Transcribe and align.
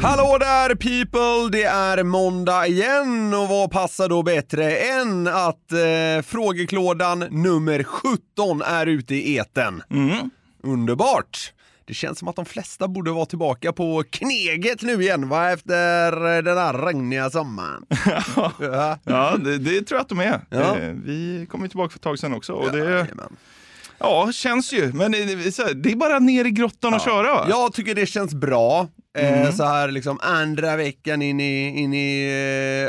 Hallå 0.00 0.38
där 0.40 0.74
people! 0.74 1.58
Det 1.58 1.64
är 1.64 2.02
måndag 2.02 2.66
igen 2.66 3.34
och 3.34 3.48
vad 3.48 3.70
passar 3.70 4.08
då 4.08 4.22
bättre 4.22 4.76
än 4.76 5.28
att 5.28 5.72
eh, 5.72 6.22
frågeklådan 6.24 7.18
nummer 7.18 7.82
17 7.82 8.62
är 8.62 8.86
ute 8.86 9.14
i 9.14 9.36
eten. 9.36 9.82
Underbart! 10.62 11.52
Det 11.86 11.94
känns 11.94 12.18
som 12.18 12.28
att 12.28 12.36
de 12.36 12.44
flesta 12.44 12.88
borde 12.88 13.10
vara 13.10 13.26
tillbaka 13.26 13.72
på 13.72 14.04
kneget 14.10 14.82
nu 14.82 15.02
igen 15.02 15.28
va, 15.28 15.50
efter 15.52 16.42
den 16.42 16.58
här 16.58 16.72
regniga 16.74 17.30
sommaren. 17.30 17.86
ja. 18.60 18.98
Ja, 19.04 19.36
det, 19.44 19.58
det 19.58 19.82
tror 19.82 19.96
jag 19.98 20.00
att 20.02 20.08
de 20.08 20.20
är. 20.20 20.40
Ja. 20.50 20.76
Eh, 20.78 20.92
Vi 21.04 21.46
kom 21.50 21.62
ju 21.62 21.68
tillbaka 21.68 21.90
för 21.90 21.98
ett 21.98 22.02
tag 22.02 22.18
sedan 22.18 22.34
också. 22.34 22.52
Och 22.52 22.72
det, 22.72 22.78
Jajamän. 22.78 23.36
Ja, 23.98 24.32
känns 24.32 24.72
ju. 24.72 24.92
Men 24.92 25.12
det, 25.12 25.54
så 25.54 25.62
här, 25.62 25.74
det 25.74 25.92
är 25.92 25.96
bara 25.96 26.18
ner 26.18 26.44
i 26.44 26.50
grottan 26.50 26.94
och 26.94 27.00
köra 27.00 27.34
va? 27.34 27.46
Jag 27.48 27.72
tycker 27.72 27.94
det 27.94 28.06
känns 28.06 28.34
bra. 28.34 28.88
Eh, 29.18 29.50
så 29.50 29.64
här 29.64 29.90
liksom 29.90 30.18
andra 30.22 30.76
veckan 30.76 31.22
in 31.22 31.40
i, 31.40 31.82
in 31.82 31.94
i 31.94 32.24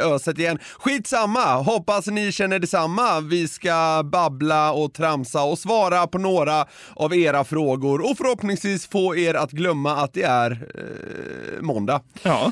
eh, 0.02 0.08
öset 0.12 0.40
igen. 0.40 0.60
Skitsamma, 0.80 1.56
hoppas 1.56 2.08
ni 2.08 2.32
känner 2.32 2.60
detsamma. 2.60 3.20
Vi 3.20 3.48
ska 3.48 4.02
babbla 4.06 4.72
och 4.72 4.94
tramsa 4.94 5.44
och 5.44 5.60
svara 5.60 6.08
på 6.08 6.18
några 6.18 6.66
av 6.94 7.16
era 7.16 7.44
frågor 7.44 8.12
och 8.12 8.18
förhoppningsvis 8.18 8.88
få 8.88 9.16
er 9.16 9.34
att 9.34 9.52
glömma 9.52 9.96
att 9.96 10.14
det 10.14 10.24
är 10.24 10.52
eh, 10.52 11.62
måndag. 11.62 12.02
Ja. 12.24 12.52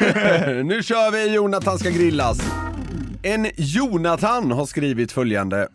nu 0.64 0.82
kör 0.82 1.10
vi 1.10 1.34
Jonathan 1.34 1.78
ska 1.78 1.90
grillas. 1.90 2.40
En 3.22 3.50
Jonathan 3.56 4.50
har 4.50 4.66
skrivit 4.66 5.12
följande. 5.12 5.68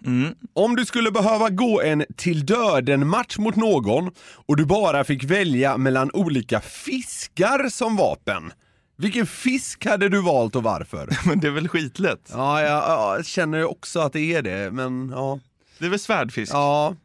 Om 0.54 0.76
du 0.76 0.86
skulle 0.86 1.12
behöva 1.12 1.50
gå 1.50 1.82
en 1.82 2.06
till 2.18 2.46
döden-match 2.46 3.38
mot 3.38 3.56
någon 3.56 4.12
och 4.48 4.58
du 4.58 4.66
bara 4.66 5.04
fick 5.04 5.24
välja 5.24 5.78
mellan 5.78 6.12
olika 6.14 6.62
fiskar 6.62 7.70
som 7.70 7.96
vapen. 7.96 8.52
Vilken 8.98 9.26
fisk 9.28 9.86
hade 9.86 10.10
du 10.10 10.22
valt 10.22 10.56
och 10.56 10.64
varför? 10.64 11.10
Men 11.28 11.40
det 11.40 11.48
är 11.48 11.52
väl 11.52 11.67
skitlätt? 11.67 12.30
Ja, 12.34 12.61
jag, 12.61 12.84
jag 13.17 13.26
känner 13.26 13.64
också 13.64 14.00
att 14.00 14.14
det 14.14 14.34
är 14.34 14.42
det, 14.42 14.72
men 14.72 15.10
ja. 15.16 15.39
Det 15.80 15.86
är 15.86 15.89
väl 15.89 16.00
svärdfisk? 16.00 16.54
Ja, 16.54 16.95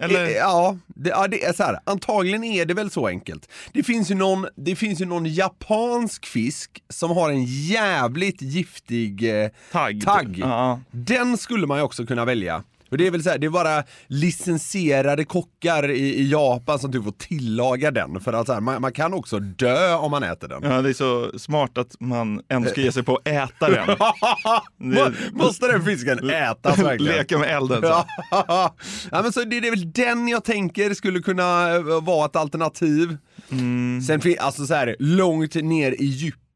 Eller? 0.00 0.24
Eh, 0.24 0.30
Ja, 0.30 0.76
det, 0.86 1.10
ja, 1.10 1.28
det 1.28 1.44
är 1.44 1.52
så 1.52 1.62
här. 1.62 1.78
Antagligen 1.84 2.44
är 2.44 2.64
det 2.64 2.74
väl 2.74 2.90
så 2.90 3.06
enkelt. 3.06 3.48
Det 3.72 3.82
finns, 3.82 4.10
ju 4.10 4.14
någon, 4.14 4.46
det 4.56 4.76
finns 4.76 5.00
ju 5.00 5.04
någon 5.04 5.26
japansk 5.26 6.26
fisk 6.26 6.82
som 6.88 7.10
har 7.10 7.30
en 7.30 7.44
jävligt 7.44 8.42
giftig 8.42 9.42
eh, 9.44 9.50
Tagg. 9.72 10.04
tagg. 10.04 10.38
Ja. 10.38 10.80
Den 10.90 11.38
skulle 11.38 11.66
man 11.66 11.78
ju 11.78 11.84
också 11.84 12.06
kunna 12.06 12.24
välja. 12.24 12.62
Och 12.90 12.98
det 12.98 13.06
är 13.06 13.10
väl 13.10 13.22
så 13.22 13.30
här, 13.30 13.38
det 13.38 13.46
är 13.46 13.50
bara 13.50 13.82
licensierade 14.06 15.24
kockar 15.24 15.90
i, 15.90 16.14
i 16.14 16.30
Japan 16.30 16.78
som 16.78 16.92
typ 16.92 17.04
får 17.04 17.12
tillaga 17.12 17.90
den. 17.90 18.20
För 18.20 18.32
att 18.32 18.46
så 18.46 18.52
här, 18.52 18.60
man, 18.60 18.82
man 18.82 18.92
kan 18.92 19.14
också 19.14 19.38
dö 19.38 19.94
om 19.94 20.10
man 20.10 20.22
äter 20.22 20.48
den. 20.48 20.60
Ja, 20.62 20.82
det 20.82 20.88
är 20.88 20.92
så 20.92 21.38
smart 21.38 21.78
att 21.78 21.96
man 22.00 22.40
ändå 22.48 22.68
ska 22.70 22.80
ge 22.80 22.92
sig 22.92 23.02
på 23.02 23.16
att 23.16 23.28
äta 23.28 23.70
den. 23.70 23.96
Må- 24.76 25.12
Måste 25.32 25.66
den 25.66 25.84
fisken 25.84 26.30
ätas 26.30 26.78
verkligen? 26.78 27.16
Leka 27.16 27.38
med 27.38 27.56
elden. 27.56 27.82
Så. 27.82 28.04
Ja. 28.30 28.74
men 29.10 29.32
så 29.32 29.40
det, 29.44 29.60
det 29.60 29.66
är 29.68 29.70
väl 29.70 29.92
den 29.92 30.28
jag 30.28 30.44
tänker 30.44 30.94
skulle 30.94 31.20
kunna 31.20 31.74
eh, 31.74 31.82
vara 32.02 32.26
ett 32.26 32.36
alternativ. 32.36 33.16
Mm. 33.50 34.00
Sen 34.06 34.20
finns, 34.20 34.38
alltså 34.38 34.66
så 34.66 34.74
här, 34.74 34.96
långt 34.98 35.54
ner 35.54 35.92
i 35.92 36.04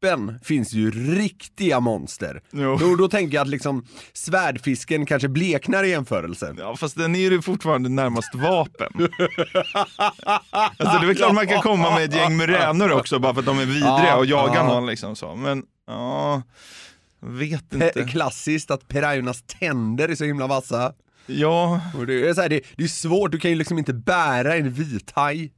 djupen 0.05 0.39
finns 0.43 0.73
ju 0.73 0.91
riktiga 0.91 1.79
monster. 1.79 2.41
Jo. 2.51 2.77
Då, 2.77 2.95
då 2.95 3.07
tänker 3.07 3.35
jag 3.35 3.41
att 3.41 3.47
liksom 3.47 3.85
svärdfisken 4.13 5.05
kanske 5.05 5.27
bleknar 5.27 5.83
i 5.83 5.89
jämförelse. 5.89 6.55
Ja, 6.57 6.75
fast 6.75 6.97
den 6.97 7.15
är 7.15 7.19
ju 7.19 7.41
fortfarande 7.41 7.89
närmast 7.89 8.35
vapen. 8.35 8.89
alltså 10.77 10.99
det 10.99 11.03
är 11.03 11.07
väl 11.07 11.15
klart 11.15 11.33
man 11.33 11.47
kan 11.47 11.61
komma 11.61 11.95
med 11.95 12.03
ett 12.03 12.15
gäng 12.15 12.37
muränor 12.37 12.91
också 12.91 13.19
bara 13.19 13.33
för 13.33 13.39
att 13.39 13.45
de 13.45 13.59
är 13.59 13.65
vidriga 13.65 14.15
och 14.15 14.25
jaga 14.25 14.55
ja. 14.55 14.67
någon 14.67 14.85
liksom 14.85 15.15
så. 15.15 15.35
Men 15.35 15.63
ja, 15.87 16.41
vet 17.19 17.73
inte. 17.73 18.07
Klassiskt 18.11 18.71
att 18.71 18.87
pirayornas 18.87 19.43
tänder 19.47 20.09
är 20.09 20.15
så 20.15 20.25
himla 20.25 20.47
vassa. 20.47 20.93
Ja, 21.27 21.81
Och 21.97 22.07
det, 22.07 22.29
är 22.29 22.33
så 22.33 22.41
här, 22.41 22.49
det, 22.49 22.61
det 22.75 22.83
är 22.83 22.87
svårt, 22.87 23.31
du 23.31 23.39
kan 23.39 23.51
ju 23.51 23.57
liksom 23.57 23.77
inte 23.77 23.93
bära 23.93 24.55
en 24.55 24.71
vithaj. 24.71 25.51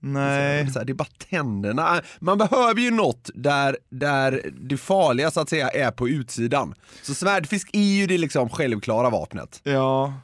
Nej. 0.00 0.70
Så 0.72 0.78
här, 0.78 0.86
det 0.86 0.92
är 0.92 0.94
bara 0.94 1.08
tänderna. 1.30 2.00
Man 2.18 2.38
behöver 2.38 2.80
ju 2.80 2.90
något 2.90 3.30
där, 3.34 3.76
där 3.90 4.50
det 4.60 4.76
farliga 4.76 5.30
så 5.30 5.40
att 5.40 5.48
säga 5.48 5.68
är 5.68 5.90
på 5.90 6.08
utsidan. 6.08 6.74
Så 7.02 7.14
svärdfisk 7.14 7.70
är 7.72 7.80
ju 7.80 8.06
det 8.06 8.18
liksom 8.18 8.48
självklara 8.48 9.10
vapnet. 9.10 9.60
Ja, 9.62 10.14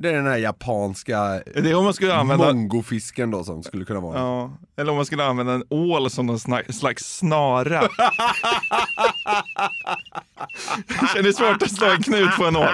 Det 0.00 0.08
är 0.08 0.12
den 0.12 0.26
här 0.26 0.36
japanska 0.36 1.42
det 1.54 1.74
om 1.74 1.84
man 1.84 1.94
skulle 1.94 2.14
använda 2.14 2.52
mongofisken 2.52 3.30
då 3.30 3.44
som 3.44 3.62
skulle 3.62 3.84
kunna 3.84 4.00
vara. 4.00 4.18
Ja, 4.18 4.52
eller 4.76 4.90
om 4.90 4.96
man 4.96 5.06
skulle 5.06 5.24
använda 5.24 5.52
en 5.52 5.64
ål 5.70 6.10
som 6.10 6.26
någon 6.26 6.38
slags 6.68 7.16
snara. 7.18 7.80
Det 11.14 11.28
är 11.28 11.32
svårt 11.32 11.62
att 11.62 11.70
slå 11.76 11.86
en 11.86 12.02
knut 12.02 12.36
på 12.36 12.44
en 12.44 12.56
ål. 12.56 12.68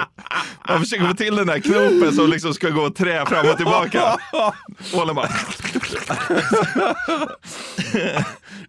Man 0.69 0.79
försöker 0.79 1.07
få 1.07 1.13
till 1.13 1.35
den 1.35 1.47
där 1.47 1.59
knopen 1.59 2.13
som 2.15 2.29
liksom 2.29 2.53
ska 2.53 2.69
gå 2.69 2.89
trä 2.89 3.25
fram 3.25 3.49
och 3.49 3.57
tillbaka. 3.57 4.17
Ålen 4.95 5.15
bara... 5.15 5.29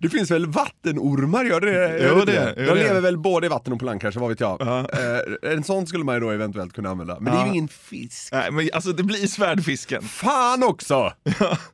Det 0.00 0.08
finns 0.08 0.30
väl 0.30 0.46
vattenormar, 0.46 1.44
gör 1.44 1.60
det? 1.60 1.70
gör 1.72 2.08
Jo, 2.12 2.20
inte 2.20 2.32
det- 2.32 2.54
jo, 2.58 2.62
De 2.64 2.68
det. 2.70 2.74
lever 2.74 3.00
väl 3.00 3.18
både 3.18 3.46
i 3.46 3.50
vatten 3.50 3.72
och 3.72 3.78
på 3.78 3.84
land 3.84 4.00
kanske, 4.00 4.20
vad 4.20 4.28
vet 4.28 4.40
jag. 4.40 4.60
Eh, 4.60 5.52
en 5.52 5.64
sån 5.64 5.86
skulle 5.86 6.04
man 6.04 6.14
ju 6.14 6.20
då 6.20 6.30
eventuellt 6.30 6.72
kunna 6.72 6.90
använda. 6.90 7.16
Men 7.20 7.32
det 7.34 7.40
är 7.40 7.44
ju 7.46 7.50
ingen 7.52 7.68
fisk. 7.68 8.28
Nej, 8.32 8.45
men 8.50 8.68
alltså 8.72 8.92
det 8.92 9.02
blir 9.02 9.26
svärdfisken. 9.26 10.02
Fan 10.02 10.62
också! 10.62 11.12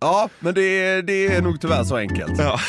Ja, 0.01 0.29
men 0.41 0.55
det, 0.55 0.63
är- 0.63 1.03
det 1.03 1.27
är 1.27 1.43
nog 1.43 1.61
tyvärr 1.61 1.85
så 1.85 1.97
enkelt. 1.97 2.39
Ja. 2.39 2.61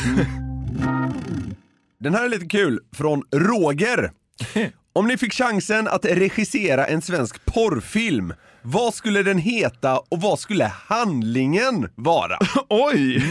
Den 2.00 2.14
här 2.16 2.26
är 2.26 2.30
lite 2.30 2.46
kul, 2.46 2.80
från 2.96 3.24
Roger. 3.32 4.12
Om 4.94 5.08
ni 5.08 5.18
fick 5.18 5.34
chansen 5.34 5.88
att 5.88 6.06
regissera 6.06 6.86
en 6.88 7.02
svensk 7.02 7.46
porrfilm, 7.46 8.34
vad 8.62 8.94
skulle 8.94 9.24
den 9.24 9.38
heta 9.38 9.98
och 10.00 10.22
vad 10.22 10.40
skulle 10.40 10.64
handlingen 10.88 11.90
vara? 11.96 12.38
Oj! 12.70 13.24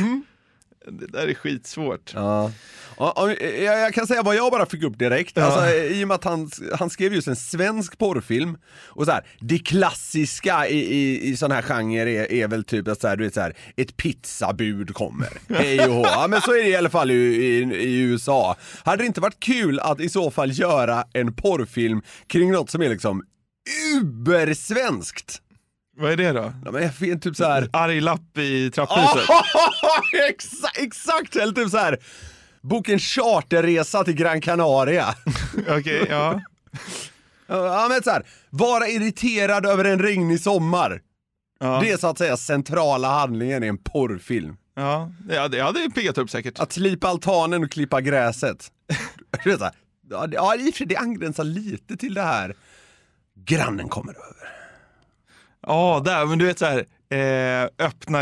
Det 0.90 1.06
där 1.06 1.28
är 1.28 1.34
skitsvårt. 1.34 2.12
Ja. 2.14 2.50
Ja, 2.98 3.14
ja, 3.40 3.56
jag, 3.58 3.94
kan 3.94 4.06
säga 4.06 4.22
vad 4.22 4.36
jag 4.36 4.52
bara 4.52 4.66
fick 4.66 4.82
upp 4.82 4.98
direkt, 4.98 5.38
alltså, 5.38 5.70
i 5.70 6.04
och 6.04 6.08
med 6.08 6.14
att 6.14 6.24
han, 6.24 6.50
han 6.78 6.90
skrev 6.90 7.14
just 7.14 7.28
en 7.28 7.36
svensk 7.36 7.98
porrfilm. 7.98 8.58
Och 8.86 9.04
så 9.04 9.12
här, 9.12 9.26
det 9.40 9.58
klassiska 9.58 10.68
i, 10.68 10.78
i, 10.78 11.28
i 11.28 11.36
sån 11.36 11.50
här 11.50 11.62
genre 11.62 12.10
är, 12.10 12.32
är 12.32 12.48
väl 12.48 12.64
typ 12.64 12.88
att 12.88 13.00
så 13.00 13.08
här, 13.08 13.16
du 13.16 13.24
vet, 13.24 13.34
så 13.34 13.40
här, 13.40 13.56
ett 13.76 13.96
pizzabud 13.96 14.94
kommer. 14.94 15.28
Hej 15.48 15.88
och 15.88 15.94
hå. 15.94 16.02
Ja, 16.04 16.26
men 16.28 16.40
så 16.40 16.54
är 16.54 16.62
det 16.62 16.68
i 16.68 16.76
alla 16.76 16.90
fall 16.90 17.10
i, 17.10 17.14
i, 17.14 17.62
i 17.74 18.00
USA. 18.00 18.56
Hade 18.84 19.02
det 19.02 19.06
inte 19.06 19.20
varit 19.20 19.40
kul 19.40 19.80
att 19.80 20.00
i 20.00 20.08
så 20.08 20.30
fall 20.30 20.58
göra 20.58 21.04
en 21.12 21.34
porrfilm 21.34 22.02
kring 22.26 22.52
något 22.52 22.70
som 22.70 22.82
är 22.82 22.88
liksom 22.88 23.22
ubersvenskt? 23.96 25.42
Vad 25.96 26.12
är 26.12 26.16
det 26.16 26.32
då? 26.32 26.52
Ja, 26.64 26.70
men 26.70 26.90
jag 27.00 27.22
typ 27.22 27.36
så 27.36 27.44
här. 27.44 27.68
Arg 27.72 28.00
lapp 28.00 28.38
i 28.38 28.70
trapphuset? 28.70 29.28
exakt, 30.28 30.78
exakt! 30.78 31.36
Eller 31.36 31.52
typ 31.52 31.70
så 31.70 31.78
här. 31.78 31.98
Boka 32.60 32.92
en 32.92 32.98
charterresa 32.98 34.04
till 34.04 34.14
Gran 34.14 34.40
Canaria. 34.40 35.14
Okej, 35.68 36.06
ja. 36.10 36.40
Ja 37.46 37.86
men 37.88 38.02
så 38.02 38.10
här, 38.10 38.26
vara 38.50 38.88
irriterad 38.88 39.66
över 39.66 39.84
en 39.84 39.98
regnig 39.98 40.40
sommar. 40.40 41.00
Ja. 41.60 41.80
Det 41.82 41.90
är 41.90 41.96
så 41.96 42.06
att 42.06 42.18
säga 42.18 42.36
centrala 42.36 43.08
handlingen 43.08 43.64
i 43.64 43.66
en 43.66 43.78
porrfilm. 43.78 44.56
Ja, 44.74 45.12
det 45.28 45.60
hade, 45.60 45.80
ju 45.80 45.90
piggat 45.90 46.18
upp 46.18 46.30
säkert. 46.30 46.60
Att 46.60 46.72
slipa 46.72 47.08
altanen 47.08 47.64
och 47.64 47.70
klippa 47.70 48.00
gräset. 48.00 48.70
Ja, 50.10 50.26
ja, 50.32 50.56
i 50.56 50.70
och 50.70 50.74
för 50.74 50.78
sig 50.78 50.86
det 50.86 50.96
angränsar 50.96 51.44
lite 51.44 51.96
till 51.96 52.14
det 52.14 52.22
här. 52.22 52.56
Grannen 53.34 53.88
kommer 53.88 54.12
över. 54.12 54.61
Ja, 55.66 56.02
där, 56.04 56.26
men 56.26 56.38
du 56.38 56.44
vet 56.46 56.58
så 56.58 56.66
här, 56.66 56.78
eh, 57.10 57.68
öppna 57.86 58.18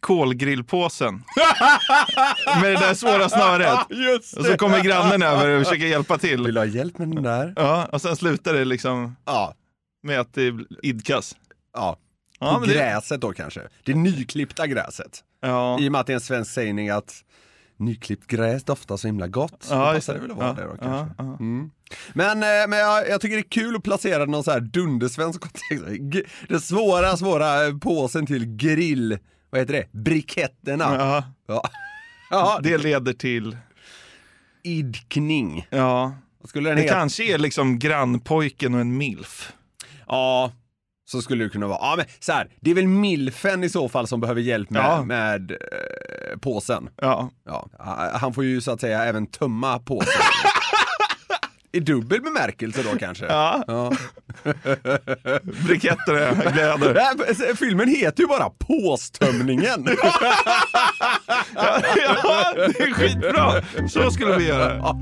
kolgrillpåsen. 0.00 1.14
Med 2.62 2.72
det 2.72 2.80
där 2.80 2.94
svåra 2.94 3.28
snöret. 3.28 3.78
Just 3.90 4.36
Och 4.36 4.44
så 4.46 4.56
kommer 4.56 4.80
grannen 4.80 5.22
över 5.22 5.48
och 5.48 5.66
försöker 5.66 5.86
hjälpa 5.86 6.18
till. 6.18 6.42
Vill 6.44 6.54
du 6.54 6.60
ha 6.60 6.64
hjälp 6.66 6.98
med 6.98 7.08
den 7.08 7.22
där? 7.22 7.52
Ja, 7.56 7.86
och 7.92 8.02
sen 8.02 8.16
slutar 8.16 8.54
det 8.54 8.64
liksom 8.64 9.16
Ja. 9.26 9.54
med 10.02 10.20
att 10.20 10.34
det 10.34 10.54
idkas. 10.82 11.36
ja. 11.74 11.96
Ja, 12.42 12.54
På 12.54 12.60
men 12.60 12.68
det, 12.68 12.74
gräset 12.74 13.20
då 13.20 13.32
kanske. 13.32 13.60
Det 13.84 13.94
nyklippta 13.94 14.66
gräset. 14.66 15.20
ja. 15.40 15.78
I 15.80 15.88
och 15.88 15.92
med 15.92 16.00
att 16.00 16.06
det 16.06 16.12
är 16.12 16.14
en 16.14 16.20
svensk 16.20 16.52
sägning 16.52 16.88
att 16.90 17.14
nyklippt 17.80 18.26
gräs 18.26 18.64
doftar 18.64 18.96
så 18.96 19.06
himla 19.08 19.26
gott. 19.26 19.66
Ja, 19.70 19.88
då 19.88 19.94
just 19.94 20.06
passar 20.06 20.12
det. 20.12 20.18
det 20.18 20.22
väl 20.22 20.30
att 20.30 20.36
vara 20.36 20.48
Ja, 20.48 20.54
det 20.54 20.62
då 20.62 20.76
ja, 20.80 21.06
kanske. 21.08 21.14
ja. 21.18 21.36
Mm. 21.40 21.70
Men, 22.12 22.42
eh, 22.42 22.68
men 22.68 22.78
jag, 22.78 23.08
jag 23.08 23.20
tycker 23.20 23.36
det 23.36 23.40
är 23.42 23.50
kul 23.50 23.76
att 23.76 23.82
placera 23.82 24.24
någon 24.24 24.44
så 24.44 24.50
här 24.50 24.60
dundersvensk 24.60 25.40
kontext. 25.40 26.28
Den 26.48 26.60
svåra, 26.60 27.16
svåra 27.16 27.78
påsen 27.80 28.26
till 28.26 28.56
grill, 28.56 29.18
vad 29.50 29.60
heter 29.60 29.72
det, 29.74 29.92
briketterna. 29.92 31.24
Ja, 31.46 31.62
Ja. 32.30 32.60
det 32.62 32.78
leder 32.78 33.12
till, 33.12 33.56
Idkning. 34.62 35.66
ja, 35.70 36.14
skulle 36.44 36.68
den 36.70 36.76
det 36.76 36.82
heta? 36.82 36.94
kanske 36.94 37.34
är 37.34 37.38
liksom 37.38 37.78
grannpojken 37.78 38.74
och 38.74 38.80
en 38.80 38.96
milf. 38.96 39.52
Ja, 40.06 40.52
så 41.10 41.22
skulle 41.22 41.44
det 41.44 41.50
kunna 41.50 41.66
vara. 41.66 41.78
Ja, 41.80 41.94
men 41.96 42.06
så 42.20 42.32
här, 42.32 42.48
det 42.60 42.70
är 42.70 42.74
väl 42.74 42.86
milfen 42.88 43.64
i 43.64 43.68
så 43.68 43.88
fall 43.88 44.06
som 44.06 44.20
behöver 44.20 44.40
hjälp 44.40 44.70
med, 44.70 44.82
Ja. 44.82 45.04
med 45.04 45.50
eh, 45.50 45.56
påsen. 46.40 46.88
Ja, 46.96 47.30
Ja, 47.46 47.68
han 48.14 48.34
får 48.34 48.44
ju 48.44 48.60
så 48.60 48.70
att 48.70 48.80
säga 48.80 49.04
även 49.04 49.26
tömma 49.26 49.78
påsen. 49.78 50.22
I 51.72 51.80
dubbel 51.80 52.20
bemärkelse 52.22 52.82
då 52.82 52.98
kanske. 52.98 53.26
ja. 53.26 53.64
Ja. 53.66 53.92
briketterna 55.66 56.50
gläder. 56.52 56.94
Nej, 56.94 57.56
Filmen 57.56 57.88
heter 57.88 58.22
ju 58.22 58.26
bara 58.26 58.50
Påstömningen. 58.50 59.88
Ja, 61.54 61.78
det 62.56 62.80
är 62.82 62.92
skitbra! 62.94 63.62
Så 63.88 64.10
skulle 64.10 64.36
vi 64.36 64.46
göra. 64.48 64.96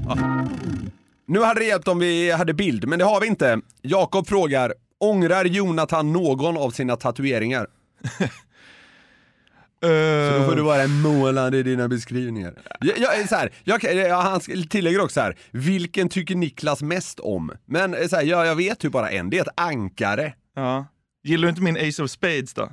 nu 1.26 1.40
hade 1.42 1.60
det 1.60 1.66
hjälpt 1.66 1.88
om 1.88 1.98
vi 1.98 2.30
hade 2.30 2.54
bild, 2.54 2.88
men 2.88 2.98
det 2.98 3.04
har 3.04 3.20
vi 3.20 3.26
inte. 3.26 3.60
Jakob 3.82 4.28
frågar, 4.28 4.74
ångrar 5.00 5.44
Jonathan 5.44 6.12
någon 6.12 6.56
av 6.56 6.70
sina 6.70 6.96
tatueringar? 6.96 7.66
Så 9.80 10.38
då 10.38 10.44
får 10.48 10.56
du 10.56 10.62
vara 10.62 10.86
målande 10.86 11.58
i 11.58 11.62
dina 11.62 11.88
beskrivningar. 11.88 12.54
Jag, 12.80 12.98
jag, 12.98 13.28
så 13.28 13.34
här, 13.34 13.52
jag, 13.64 13.84
jag, 13.84 14.22
han 14.22 14.40
tillägger 14.40 15.00
också 15.00 15.14
så 15.14 15.20
här, 15.20 15.36
vilken 15.50 16.08
tycker 16.08 16.34
Niklas 16.34 16.82
mest 16.82 17.20
om? 17.20 17.52
Men 17.66 18.08
så 18.08 18.16
här, 18.16 18.22
jag, 18.22 18.46
jag 18.46 18.56
vet 18.56 18.84
ju 18.84 18.90
bara 18.90 19.10
en, 19.10 19.30
det 19.30 19.38
är 19.38 19.42
ett 19.42 19.60
ankare. 19.60 20.34
Ja. 20.54 20.86
Gillar 21.24 21.42
du 21.42 21.48
inte 21.48 21.62
min 21.62 21.76
Ace 21.88 22.02
of 22.02 22.10
Spades 22.10 22.54
då? 22.54 22.72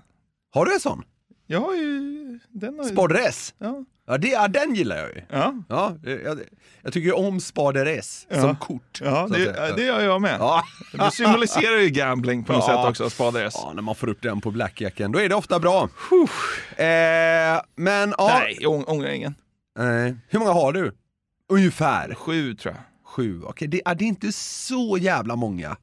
Har 0.52 0.66
du 0.66 0.74
en 0.74 0.80
sån? 0.80 1.04
Jag 1.48 1.60
har 1.60 1.76
ju... 1.76 2.40
Den 2.50 2.80
har 2.80 2.86
ju... 2.86 2.92
Spadres? 2.92 3.54
Ja. 3.58 3.86
Ja, 4.08 4.18
det, 4.18 4.28
ja, 4.28 4.48
den 4.48 4.76
gillar 4.76 4.98
jag 4.98 5.10
ju. 5.10 5.22
Ja, 5.30 5.54
Ja, 5.70 5.96
jag, 6.04 6.40
jag 6.82 6.94
tycker 6.94 7.08
ju 7.08 7.12
om 7.12 7.40
Spadres 7.40 8.28
Ja. 8.30 8.42
som 8.42 8.56
kort. 8.56 9.02
ja 9.04 9.28
så 9.28 9.34
att 9.34 9.40
det, 9.40 9.54
säga. 9.56 9.76
det 9.76 9.84
gör 9.84 10.02
jag 10.02 10.22
med. 10.22 10.36
Ja. 10.40 10.64
Det 10.92 11.12
symboliserar 11.12 11.78
ju 11.80 11.90
gambling 11.90 12.44
på 12.44 12.54
något 12.54 12.64
Ja. 12.68 12.76
sätt 12.84 12.90
också, 12.90 13.10
spadar 13.10 13.46
S. 13.46 13.54
ja, 13.58 13.72
när 13.76 13.82
man 13.82 13.96
får 13.96 14.10
upp 14.10 14.22
den 14.22 14.42
på 14.42 14.52
blackjacken, 14.52 15.12
då 15.12 15.20
är 15.20 15.30
det 15.30 15.36
ofta 15.36 15.60
bra. 15.60 15.90
Eh, 16.78 17.62
men 17.76 18.14
ja, 18.18 18.40
Nej, 18.40 18.58
jag 18.62 18.72
ång- 18.72 18.84
ångrar 18.88 19.10
ingen. 19.10 19.36
eh, 19.80 20.16
hur 20.30 20.40
många 20.40 20.52
har 20.52 20.74
du? 20.74 20.92
Ungefär? 21.50 22.14
Sju 22.16 22.56
tror 22.56 22.74
jag. 22.74 22.84
Sju, 23.06 23.42
okej. 23.44 23.68
Det, 23.68 23.82
är- 23.86 23.96
det 23.96 24.04
är 24.04 24.08
inte 24.08 24.32
så 24.32 24.98
jävla 25.02 25.36
många. 25.36 25.78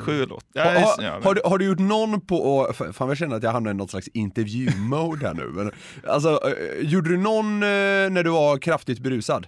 Sju 0.00 0.22
eller 0.22 0.32
åtta. 0.36 0.62
Ha, 0.62 0.72
Ja, 0.72 0.80
ha, 0.80 0.94
ja, 0.98 1.12
men- 1.14 1.22
har, 1.22 1.34
du, 1.34 1.40
har 1.44 1.58
du 1.58 1.64
gjort 1.64 1.78
någon 1.78 2.20
på, 2.20 2.72
fan 2.92 3.08
jag 3.08 3.16
känner 3.16 3.36
att 3.36 3.42
jag 3.42 3.52
hamnar 3.52 3.70
i 3.70 3.74
något 3.74 3.90
slags 3.90 4.08
intervju-mode 4.08 5.26
här 5.26 5.34
nu. 5.34 5.46
Men, 5.54 5.72
alltså, 6.08 6.40
eh, 6.48 6.86
gjorde 6.88 7.08
du 7.10 7.16
någon 7.18 7.62
eh, 7.62 7.68
när 8.10 8.22
du 8.24 8.30
var 8.30 8.58
kraftigt 8.58 8.98
berusad? 8.98 9.46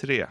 Tre. 0.00 0.26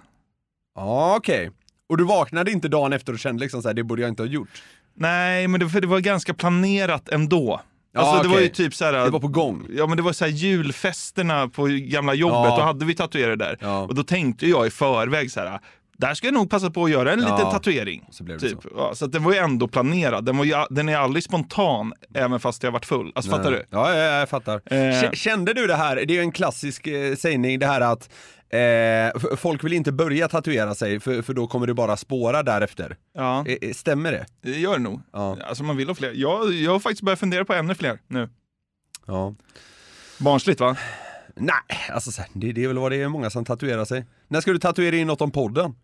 Ja, 0.75 1.15
okej. 1.17 1.51
Och 1.89 1.97
du 1.97 2.03
vaknade 2.03 2.51
inte 2.51 2.67
dagen 2.67 2.93
efter 2.93 3.13
och 3.13 3.19
kände 3.19 3.41
liksom 3.43 3.61
så 3.61 3.69
här, 3.69 3.73
det 3.73 3.83
borde 3.83 4.01
jag 4.01 4.09
inte 4.09 4.23
ha 4.23 4.27
gjort? 4.27 4.63
Nej, 4.93 5.47
men 5.47 5.59
det, 5.59 5.69
för 5.69 5.81
det 5.81 5.87
var 5.87 5.99
ganska 5.99 6.33
planerat 6.33 7.09
ändå. 7.09 7.61
Alltså 7.97 8.21
det 8.23 8.27
var 8.27 8.35
okej. 8.35 8.43
ju 8.43 8.49
typ 8.49 8.75
så 8.75 8.85
här, 8.85 8.93
Det 8.93 9.09
var 9.09 9.19
på 9.19 9.27
gång? 9.27 9.67
Ja 9.69 9.87
men 9.87 9.97
det 9.97 10.03
var 10.03 10.13
så 10.13 10.25
här 10.25 10.31
julfesterna 10.31 11.47
på 11.49 11.65
gamla 11.65 12.13
jobbet, 12.13 12.35
Ja. 12.49 12.57
då 12.57 12.63
hade 12.63 12.85
vi 12.85 12.95
tatuerare 12.95 13.35
där. 13.35 13.57
Ja. 13.61 13.79
Och 13.81 13.95
då 13.95 14.03
tänkte 14.03 14.47
jag 14.47 14.67
i 14.67 14.69
förväg 14.69 15.31
så 15.31 15.39
här, 15.39 15.59
där 15.99 16.13
ska 16.13 16.27
jag 16.27 16.33
nog 16.33 16.49
passa 16.49 16.69
på 16.71 16.83
att 16.85 16.91
göra 16.91 17.13
en 17.13 17.19
Ja. 17.19 17.35
liten 17.37 17.51
tatuering. 17.51 18.07
Så 18.11 18.25
Typ. 18.39 18.57
Ja, 18.75 18.95
så 18.95 19.07
den 19.07 19.23
var 19.23 19.31
ju 19.33 19.37
ändå 19.37 19.67
planerad. 19.67 20.25
Den, 20.25 20.37
var 20.37 20.45
ju, 20.45 20.53
den 20.69 20.89
är 20.89 20.97
aldrig 20.97 21.23
spontan, 21.23 21.93
även 22.13 22.39
fast 22.39 22.63
jag 22.63 22.71
varit 22.71 22.85
full. 22.85 23.11
Alltså 23.15 23.31
fattar 23.31 23.51
du? 23.51 23.63
Ja, 23.69 23.95
ja, 23.95 24.19
jag 24.19 24.29
fattar. 24.29 24.73
Eh. 24.73 25.11
Kände 25.11 25.53
du 25.53 25.67
det 25.67 25.75
här, 25.75 25.95
det 25.95 26.01
är 26.13 26.15
ju 26.15 26.19
en 26.21 26.31
klassisk 26.31 26.87
eh, 26.87 27.15
sägning 27.15 27.59
det 27.59 27.65
här 27.67 27.81
att 27.81 28.09
eh, 28.49 29.35
folk 29.37 29.63
vill 29.63 29.73
inte 29.73 29.91
börja 29.91 30.27
tatuera 30.27 30.75
sig 30.75 30.99
för, 30.99 31.21
för 31.21 31.33
då 31.33 31.47
kommer 31.47 31.67
det 31.67 31.73
bara 31.73 31.97
spåra 31.97 32.43
därefter. 32.43 32.97
Ja, 33.13 33.45
Eh, 33.47 33.55
eh, 33.69 33.73
Stämmer 33.73 34.11
det? 34.11 34.25
det 34.41 34.51
gör 34.59 34.73
det 34.73 34.83
nog. 34.83 35.01
Ja. 35.13 35.37
Alltså 35.43 35.63
man 35.63 35.77
vill 35.77 35.87
ha 35.87 35.95
fler. 35.95 36.11
Jag, 36.15 36.53
jag 36.53 36.71
har 36.71 36.79
faktiskt 36.79 37.01
börjat 37.01 37.19
fundera 37.19 37.45
på 37.45 37.53
ännu 37.53 37.75
fler 37.75 37.99
nu. 38.07 38.29
Ja. 39.05 39.35
Barnsligt 40.19 40.59
va? 40.59 40.77
Nej, 41.35 41.55
alltså 41.93 42.11
så 42.11 42.21
det, 42.33 42.51
det 42.51 42.63
är 42.63 42.67
väl 42.67 42.77
vad 42.77 42.91
det 42.91 43.01
är 43.01 43.07
många 43.07 43.29
som 43.29 43.45
tatuerar 43.45 43.85
sig. 43.85 44.05
När 44.27 44.41
ska 44.41 44.51
du 44.51 44.59
tatuera 44.59 44.95
in 44.95 45.07
något 45.07 45.21
om 45.21 45.31
podden? 45.31 45.75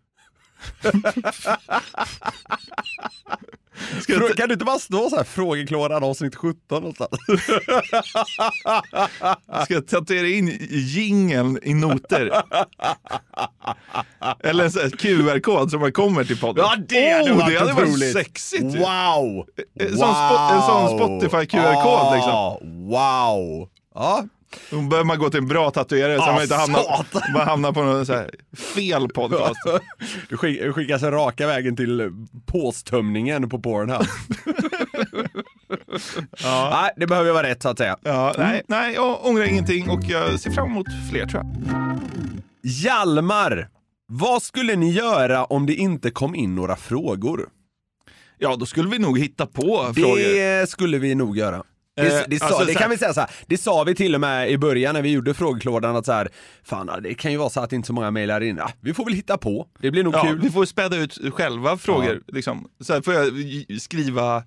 Frå- 4.08 4.36
kan 4.36 4.48
du 4.48 4.52
inte 4.52 4.64
bara 4.64 4.78
stå 4.78 5.10
så 5.10 5.16
här, 5.16 5.24
frågeklådan 5.24 6.04
avsnitt 6.04 6.36
17 6.36 6.58
någonstans? 6.70 7.10
Ska 9.64 9.74
jag 9.74 9.88
tatuera 9.88 10.26
in 10.26 10.58
jingeln 10.70 11.58
i 11.62 11.74
noter? 11.74 12.42
Eller 14.40 14.64
en 14.64 14.70
sån 14.72 14.82
här 14.82 14.90
QR-kod 14.90 15.70
som 15.70 15.80
man 15.80 15.92
kommer 15.92 16.24
till 16.24 16.38
podden. 16.40 16.64
Ja, 16.64 16.76
det 16.88 17.10
hade 17.10 17.32
oh, 17.32 17.36
varit 17.38 17.54
det 17.54 17.58
hade 17.60 17.72
varit 17.72 17.88
otroligt. 17.88 18.12
sexigt 18.12 18.62
ju. 18.62 18.78
Wow! 18.78 19.46
En 19.80 19.96
sån 19.96 20.08
spo- 20.08 20.54
en 20.54 20.62
sån 20.62 20.98
Spotify 20.98 21.46
QR-kod, 21.46 22.14
liksom. 22.14 22.32
Ah, 22.32 22.58
Wow! 22.62 23.68
Ja, 23.94 24.24
Då 24.70 24.80
behöver 24.80 25.04
man 25.06 25.18
gå 25.18 25.30
till 25.30 25.38
en 25.40 25.48
bra 25.48 25.70
tatuerare 25.70 26.16
så 26.16 26.22
Ah, 26.22 26.32
man 26.32 26.42
inte 26.42 26.54
hamnar, 26.54 26.78
satan. 26.82 27.22
bara 27.34 27.44
hamnar 27.44 27.72
på 27.72 27.82
någon 27.82 28.06
så 28.06 28.12
här 28.14 28.30
fel 28.74 29.08
podcast. 29.08 29.60
Du 30.28 30.36
skick, 30.36 30.60
du 30.62 30.72
skickas 30.72 31.02
raka 31.02 31.46
vägen 31.46 31.76
till 31.76 32.10
påstömningen 32.46 33.48
på 33.48 33.58
Pornhub. 33.60 34.02
Ja. 36.42 36.68
Nej, 36.82 36.90
det 36.96 37.06
behöver 37.06 37.32
vara 37.32 37.46
rätt 37.46 37.62
så 37.62 37.68
att 37.68 37.78
säga. 37.78 37.96
Ja, 38.02 38.34
nej, 38.38 38.62
nej, 38.68 38.94
jag 38.94 39.26
ångrar 39.26 39.44
ingenting 39.44 39.90
och 39.90 40.00
jag 40.08 40.40
ser 40.40 40.50
fram 40.50 40.66
emot 40.70 40.86
fler 41.10 41.26
tror 41.26 41.42
jag. 41.44 41.98
Hjalmar, 42.62 43.68
vad 44.08 44.42
skulle 44.42 44.76
ni 44.76 44.90
göra 44.90 45.44
om 45.44 45.66
det 45.66 45.74
inte 45.74 46.10
kom 46.10 46.34
in 46.34 46.54
några 46.54 46.76
frågor? 46.76 47.48
Ja, 48.38 48.56
då 48.56 48.66
skulle 48.66 48.88
vi 48.90 48.98
nog 48.98 49.18
hitta 49.18 49.46
på 49.46 49.92
frågor. 49.94 50.16
Det 50.34 50.70
skulle 50.70 50.98
vi 50.98 51.14
nog 51.14 51.36
göra. 51.38 51.62
Det, 51.96 52.02
Eh, 52.18 52.22
det, 52.28 52.38
sa, 52.38 52.46
alltså 52.46 52.64
det 52.64 52.74
kan 52.74 52.90
vi 52.90 52.98
säga 52.98 53.14
så 53.14 53.20
här. 53.20 53.30
det 53.46 53.58
sa 53.58 53.84
vi 53.84 53.94
till 53.94 54.14
och 54.14 54.20
med 54.20 54.50
i 54.50 54.58
början 54.58 54.94
när 54.94 55.02
vi 55.02 55.12
gjorde 55.12 55.34
frågeklådan 55.34 55.96
att 55.96 56.06
så 56.06 56.12
här, 56.12 56.28
fan 56.64 56.90
det 57.02 57.14
kan 57.14 57.32
ju 57.32 57.38
vara 57.38 57.50
så 57.50 57.60
att 57.60 57.72
inte 57.72 57.86
så 57.86 57.92
många 57.92 58.10
mejlar 58.10 58.40
in. 58.40 58.56
Ja, 58.56 58.70
vi 58.80 58.94
får 58.94 59.04
väl 59.04 59.14
hitta 59.14 59.38
på, 59.38 59.66
det 59.78 59.90
blir 59.90 60.04
nog 60.04 60.14
Ja, 60.14 60.22
kul. 60.22 60.40
vi 60.42 60.50
får 60.50 60.64
späda 60.64 60.96
ut 60.96 61.18
själva 61.34 61.76
frågor. 61.76 62.20
Liksom. 62.28 62.68
Så 62.80 62.92
här 62.92 63.00
får 63.00 63.14
jag 63.14 63.26
skriva, 63.80 64.42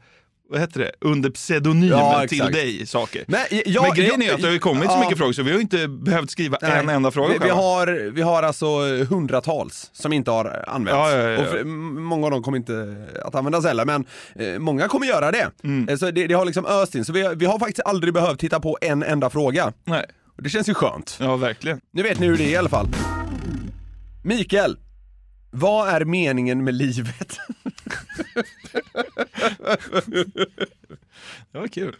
vad 0.49 0.59
heter 0.59 0.79
det, 0.79 0.91
under 1.01 1.29
pseudonym 1.29 1.89
Ja, 1.89 2.25
till 2.29 2.45
dig 2.45 2.85
saker. 2.87 3.23
Men, 3.27 3.39
jag- 3.65 3.83
Men 3.83 3.93
grejen 3.93 4.21
jag- 4.21 4.29
är 4.29 4.33
att 4.35 4.41
det 4.41 4.49
har 4.49 4.57
kommit 4.57 4.85
så 4.89 4.95
ja. 4.95 4.99
mycket 4.99 5.17
frågor 5.17 5.33
så 5.33 5.43
vi 5.43 5.51
har 5.51 5.59
inte 5.59 5.87
behövt 5.87 6.31
skriva 6.31 6.57
Nej. 6.61 6.71
en 6.79 6.89
enda 6.89 7.11
fråga 7.11 7.33
vi, 7.33 7.39
vi, 7.43 7.49
har, 7.49 8.11
vi 8.11 8.21
har 8.21 8.43
alltså 8.43 8.65
hundratals 9.09 9.89
som 9.93 10.13
inte 10.13 10.31
har 10.31 10.63
använts. 10.67 11.13
Ja. 11.13 11.37
Och 11.37 11.45
för, 11.47 11.63
många 11.99 12.25
av 12.25 12.31
dem 12.31 12.43
kommer 12.43 12.57
inte 12.57 12.95
att 13.25 13.35
användas 13.35 13.65
heller, 13.65 13.85
men 13.85 14.05
eh, 14.35 14.59
många 14.59 14.87
kommer 14.87 15.05
göra 15.07 15.31
det. 15.31 15.49
Mm. 15.63 15.89
Eh, 15.89 15.95
Så 15.97 16.11
det, 16.11 16.27
det 16.27 16.33
har 16.33 16.45
liksom 16.45 16.65
öst 16.65 16.95
in, 16.95 17.05
så 17.05 17.13
vi, 17.13 17.33
vi 17.35 17.45
har 17.45 17.59
faktiskt 17.59 17.85
aldrig 17.85 18.13
behövt 18.13 18.43
hitta 18.43 18.59
på 18.59 18.77
en 18.81 19.03
enda 19.03 19.29
fråga. 19.29 19.73
Nej. 19.85 20.05
Och 20.37 20.43
det 20.43 20.49
känns 20.49 20.69
ju 20.69 20.73
skönt. 20.73 21.17
Ja, 21.19 21.35
verkligen. 21.35 21.81
Nu 21.93 22.03
vet 22.03 22.19
ni 22.19 22.27
hur 22.27 22.37
det 22.37 22.43
är 22.43 22.49
i 22.49 22.55
alla 22.55 22.69
fall. 22.69 22.87
Mikael, 24.23 24.77
vad 25.51 25.89
är 25.89 26.05
meningen 26.05 26.63
med 26.63 26.73
livet? 26.73 27.37
Det 31.51 31.57
var 31.59 31.67
kul. 31.67 31.95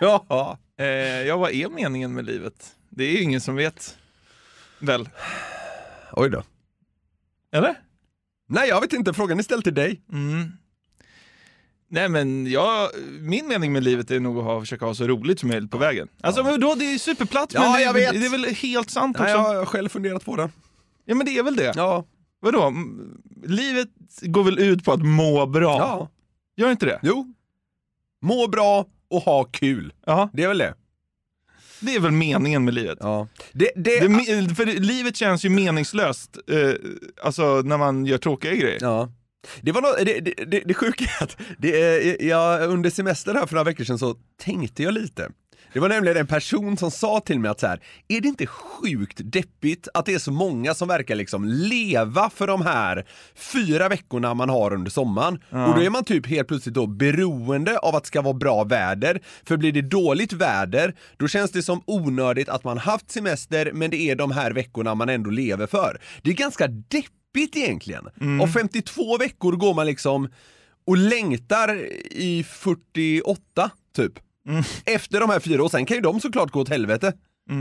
ja. 0.00 0.58
Eh, 0.78 0.86
ja, 1.22 1.36
vad 1.36 1.50
är 1.50 1.68
meningen 1.68 2.14
med 2.14 2.24
livet? 2.26 2.74
Det 2.88 3.04
är 3.04 3.10
ju 3.12 3.20
ingen 3.22 3.40
som 3.40 3.56
vet. 3.56 3.96
Väl? 4.78 5.08
Oj 6.12 6.30
då. 6.30 6.42
Eller? 7.52 7.74
Nej, 8.48 8.68
jag 8.68 8.80
vet 8.80 8.92
inte. 8.92 9.12
Frågan 9.12 9.38
är 9.38 9.42
ställd 9.42 9.64
till 9.64 9.74
dig. 9.74 10.00
Mm. 10.12 10.52
Nej 11.88 12.08
men 12.08 12.46
jag, 12.46 12.90
min 13.20 13.48
mening 13.48 13.72
med 13.72 13.84
livet 13.84 14.10
är 14.10 14.20
nog 14.20 14.38
att 14.38 14.44
ha, 14.44 14.60
försöka 14.60 14.84
ha 14.84 14.94
så 14.94 15.06
roligt 15.06 15.40
som 15.40 15.48
möjligt 15.48 15.70
på 15.70 15.78
vägen. 15.78 16.08
Alltså 16.20 16.44
men 16.44 16.60
då, 16.60 16.74
det 16.74 16.84
är 16.94 16.98
superplatt 16.98 17.54
Ja, 17.54 17.60
men 17.62 17.72
det, 17.72 17.82
jag 17.82 17.92
vet. 17.92 18.12
det 18.20 18.26
är 18.26 18.30
väl 18.30 18.44
helt 18.44 18.90
sant 18.90 19.16
också? 19.16 19.24
Nej, 19.24 19.32
jag 19.32 19.58
har 19.58 19.66
själv 19.66 19.88
funderat 19.88 20.24
på 20.24 20.36
det. 20.36 20.50
Ja 21.04 21.14
men 21.14 21.26
det 21.26 21.38
är 21.38 21.42
väl 21.42 21.56
det. 21.56 21.72
Ja. 21.76 22.04
Vadå? 22.42 22.74
Livet 23.44 23.88
går 24.22 24.44
väl 24.44 24.58
ut 24.58 24.84
på 24.84 24.92
att 24.92 25.02
må 25.02 25.46
bra? 25.46 25.78
ja. 25.78 26.08
Gör 26.56 26.70
inte 26.70 26.86
det? 26.86 27.00
Jo. 27.02 27.34
Må 28.22 28.48
bra 28.48 28.86
och 29.10 29.20
ha 29.22 29.44
kul. 29.44 29.92
Ja, 30.06 30.30
Det 30.32 30.42
är 30.44 30.48
väl 30.48 30.58
det. 30.58 30.74
det 31.80 31.94
är 31.94 32.00
väl 32.00 32.10
meningen 32.12 32.64
med 32.64 32.74
livet. 32.74 32.98
Ja. 33.00 33.28
Det, 33.52 33.70
det, 33.76 34.00
Det, 34.08 34.54
för 34.54 34.66
livet 34.80 35.16
känns 35.16 35.44
ju 35.44 35.48
meningslöst 35.48 36.36
eh, 36.50 36.72
alltså 37.22 37.62
när 37.64 37.76
man 37.78 38.06
gör 38.06 38.18
tråkiga 38.18 38.54
grejer. 38.54 38.78
Ja. 38.80 39.12
Det 39.60 39.72
var 39.72 39.82
nå- 39.82 40.04
det, 40.04 40.20
det, 40.20 40.44
det, 40.44 40.60
det 40.66 40.74
sjuka 40.74 41.04
är 41.04 41.24
att 41.24 41.36
det, 41.58 42.22
jag, 42.22 42.70
under 42.70 42.90
semester 42.90 43.34
här 43.34 43.46
för 43.46 43.54
några 43.54 43.64
veckor 43.64 43.84
sedan 43.84 43.98
så 43.98 44.16
tänkte 44.36 44.82
jag 44.82 44.94
lite. 44.94 45.30
Det 45.72 45.80
var 45.80 45.88
nämligen 45.88 46.16
en 46.16 46.26
person 46.26 46.76
som 46.76 46.90
sa 46.90 47.20
till 47.20 47.38
mig 47.38 47.50
att 47.50 47.60
så 47.60 47.66
här, 47.66 47.80
är 48.08 48.20
det 48.20 48.28
inte 48.28 48.46
sjukt 48.46 49.20
deppigt 49.24 49.88
att 49.94 50.06
det 50.06 50.14
är 50.14 50.18
så 50.18 50.32
många 50.32 50.74
som 50.74 50.88
verkar 50.88 51.14
liksom 51.14 51.44
leva 51.44 52.30
för 52.30 52.46
de 52.46 52.62
här 52.62 53.06
fyra 53.34 53.88
veckorna 53.88 54.34
man 54.34 54.48
har 54.48 54.72
under 54.72 54.90
sommaren? 54.90 55.34
Och 55.34 55.74
då 55.74 55.82
är 55.82 55.90
man 55.90 56.04
typ 56.04 56.26
helt 56.26 56.48
plötsligt 56.48 56.74
då 56.74 56.86
beroende 56.86 57.78
av 57.78 57.96
att 57.96 58.02
det 58.02 58.06
ska 58.06 58.22
vara 58.22 58.34
bra 58.34 58.64
väder. 58.64 59.20
För 59.44 59.56
blir 59.56 59.72
det 59.72 59.82
dåligt 59.82 60.32
väder, 60.32 60.94
då 61.16 61.28
känns 61.28 61.50
det 61.50 61.62
som 61.62 61.82
onödigt 61.86 62.48
att 62.48 62.64
man 62.64 62.78
haft 62.78 63.10
semester 63.10 63.70
men 63.74 63.90
det 63.90 64.10
är 64.10 64.16
de 64.16 64.30
här 64.30 64.50
veckorna 64.50 64.94
man 64.94 65.08
ändå 65.08 65.30
lever 65.30 65.66
för. 65.66 66.00
Det 66.22 66.30
är 66.30 66.34
ganska 66.34 66.66
deppigt 66.68 67.56
egentligen. 67.56 68.08
Av 68.42 68.46
52 68.46 69.18
veckor 69.18 69.52
går 69.52 69.74
man 69.74 69.86
liksom 69.86 70.28
och 70.86 70.96
längtar 70.96 71.76
i 72.10 72.44
48 72.48 73.70
typ. 73.96 74.12
Mm. 74.48 74.62
Efter 74.86 75.20
de 75.20 75.30
här 75.30 75.40
fyra 75.40 75.62
och 75.62 75.70
sen 75.70 75.86
kan 75.86 75.96
ju 75.96 76.00
de 76.00 76.20
såklart 76.20 76.50
gå 76.50 76.60
åt 76.60 76.68
helvete. 76.68 77.12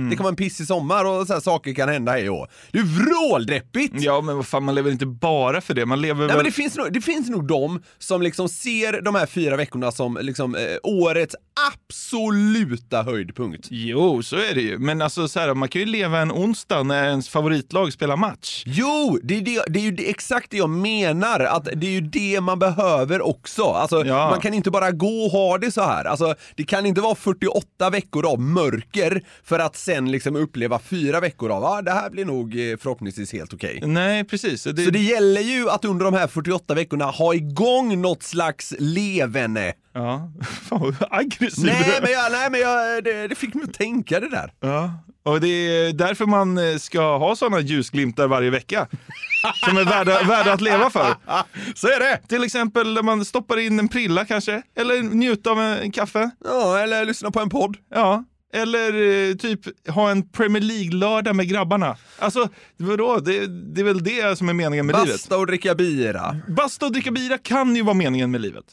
Det 0.10 0.16
kan 0.16 0.24
vara 0.24 0.30
en 0.32 0.36
pissig 0.36 0.68
sommar 0.68 1.06
och 1.06 1.28
så 1.28 1.34
här 1.34 1.40
saker 1.40 1.74
kan 1.74 1.90
hända 1.90 2.12
hej 2.12 2.30
och 2.30 2.48
Det 2.72 2.80
är 2.80 2.84
vråldeppigt! 2.84 3.94
Ja 3.98 4.22
men 4.22 4.36
vad 4.36 4.48
fan, 4.48 4.64
man 4.64 4.76
lever 4.76 4.92
inte 4.92 5.06
bara 5.06 5.62
för 5.62 5.74
det. 5.74 5.86
Man 5.86 6.02
lever 6.02 6.20
Nej, 6.20 6.28
väl... 6.28 6.36
men 6.36 6.46
det, 6.46 6.52
finns 6.52 6.78
nog, 6.78 6.94
det 6.94 7.02
finns 7.02 7.30
nog 7.30 7.48
de 7.48 7.82
som 8.00 8.22
liksom 8.22 8.50
ser 8.50 9.02
de 9.02 9.16
här 9.16 9.26
fyra 9.26 9.56
veckorna 9.56 9.92
som 9.92 10.18
liksom, 10.22 10.56
eh, 10.56 10.62
årets 10.84 11.36
absoluta 11.70 13.04
höjdpunkt. 13.04 13.68
Jo, 13.70 14.24
så 14.24 14.36
är 14.36 14.56
det 14.56 14.62
ju. 14.62 14.78
Men 14.78 15.02
alltså 15.02 15.28
så 15.28 15.40
här, 15.40 15.54
man 15.54 15.70
kan 15.70 15.82
ju 15.82 15.86
leva 15.88 16.20
en 16.20 16.32
onsdag 16.32 16.84
när 16.84 17.08
ens 17.08 17.30
favoritlag 17.30 17.94
spelar 17.94 18.18
match. 18.18 18.64
Jo, 18.66 19.20
det 19.24 19.38
är, 19.38 19.42
det, 19.42 19.64
det 19.68 19.80
är 19.80 19.84
ju 19.84 19.92
det, 19.92 20.10
exakt 20.10 20.52
det 20.52 20.58
jag 20.58 20.70
menar, 20.70 21.40
att 21.40 21.66
det 21.76 21.88
är 21.88 21.92
ju 21.92 22.02
det 22.02 22.42
man 22.42 22.60
behöver 22.60 23.22
också. 23.22 23.64
Alltså, 23.64 24.06
Ja. 24.06 24.30
Man 24.30 24.40
kan 24.40 24.54
inte 24.54 24.72
bara 24.72 24.92
gå 24.92 25.26
och 25.26 25.32
ha 25.32 25.58
det 25.58 25.72
så 25.72 25.82
här. 25.82 26.06
Alltså, 26.06 26.36
det 26.56 26.64
kan 26.64 26.86
inte 26.86 27.02
vara 27.02 27.16
48 27.16 27.90
veckor 27.90 28.26
av 28.26 28.40
mörker 28.42 29.24
för 29.44 29.60
att 29.60 29.76
sen 29.82 30.12
liksom 30.12 30.36
uppleva 30.36 30.80
fyra 30.80 31.20
veckor 31.20 31.52
av, 31.52 31.66
ah, 31.66 31.82
det 31.82 31.92
här 31.92 32.10
blir 32.10 32.26
nog 32.26 32.72
eh, 32.72 32.78
förhoppningsvis 32.78 33.34
helt 33.34 33.54
okej. 33.54 33.80
Nej, 33.86 34.24
precis. 34.24 34.64
Det, 34.64 34.84
Så 34.84 34.92
det 34.92 35.00
gäller 35.00 35.42
ju 35.42 35.70
att 35.70 35.86
under 35.86 36.06
de 36.06 36.14
här 36.14 36.28
48 36.28 36.74
veckorna 36.74 37.06
ha 37.06 37.34
igång 37.34 38.02
något 38.02 38.24
slags 38.24 38.74
levande. 38.80 39.74
Ja, 39.94 40.32
fan 40.70 40.96
vad 41.00 41.10
aggressiv 41.12 41.66
Nej 41.66 42.00
men, 42.02 42.12
jag, 42.12 42.32
nej, 42.32 42.50
men 42.52 42.60
jag, 42.60 43.04
det, 43.04 43.28
det 43.28 43.36
fick 43.36 43.54
mig 43.54 43.64
att 43.64 43.74
tänka 43.74 44.20
det 44.20 44.30
där. 44.30 44.54
Ja. 44.60 44.94
Och 45.24 45.42
det 45.42 45.48
är 45.48 45.94
därför 45.94 46.26
man 46.26 46.58
eh, 46.58 46.78
ska 46.78 47.18
ha 47.18 47.36
sådana 47.36 47.60
ljusglimtar 47.60 48.28
varje 48.28 48.50
vecka. 48.50 48.88
Som 49.66 49.78
är 49.78 49.86
värda, 49.86 50.24
värda 50.24 50.54
att 50.54 50.62
leva 50.62 50.90
för. 50.90 51.16
Så 51.76 51.88
är 51.88 52.00
det! 52.00 52.28
Till 52.28 52.44
exempel 52.44 52.94
när 52.94 53.02
man 53.04 53.26
stoppar 53.26 53.60
in 53.60 53.80
en 53.80 53.88
prilla 53.88 54.26
kanske. 54.26 54.62
Eller 54.78 55.02
njuta 55.02 55.52
av 55.52 55.60
en 55.60 55.92
kaffe. 55.92 56.32
Ja, 56.46 56.80
eller 56.80 57.06
lyssna 57.06 57.32
på 57.32 57.40
en 57.40 57.50
podd. 57.50 57.78
Ja. 57.94 58.24
Eller 58.54 58.94
eh, 59.30 59.36
typ 59.36 59.90
ha 59.90 60.12
en 60.12 60.30
Premier 60.30 60.64
League-lördag 60.64 61.36
med 61.36 61.48
grabbarna. 61.50 61.98
Alltså, 62.20 62.50
vadå? 62.78 63.20
Det, 63.20 63.48
det 63.48 63.82
är 63.82 63.86
väl 63.86 64.04
det 64.04 64.38
som 64.38 64.50
är 64.50 64.54
meningen 64.54 64.86
med 64.86 64.96
livet. 64.96 65.14
Basta 65.14 65.38
och 65.38 65.48
dricka 65.48 65.76
bira. 65.76 66.38
Basta 66.48 66.86
och 66.86 66.92
dricka 66.92 67.12
bira 67.12 67.38
kan 67.38 67.76
ju 67.76 67.82
vara 67.82 67.94
meningen 67.94 68.32
med 68.32 68.42
livet. 68.42 68.66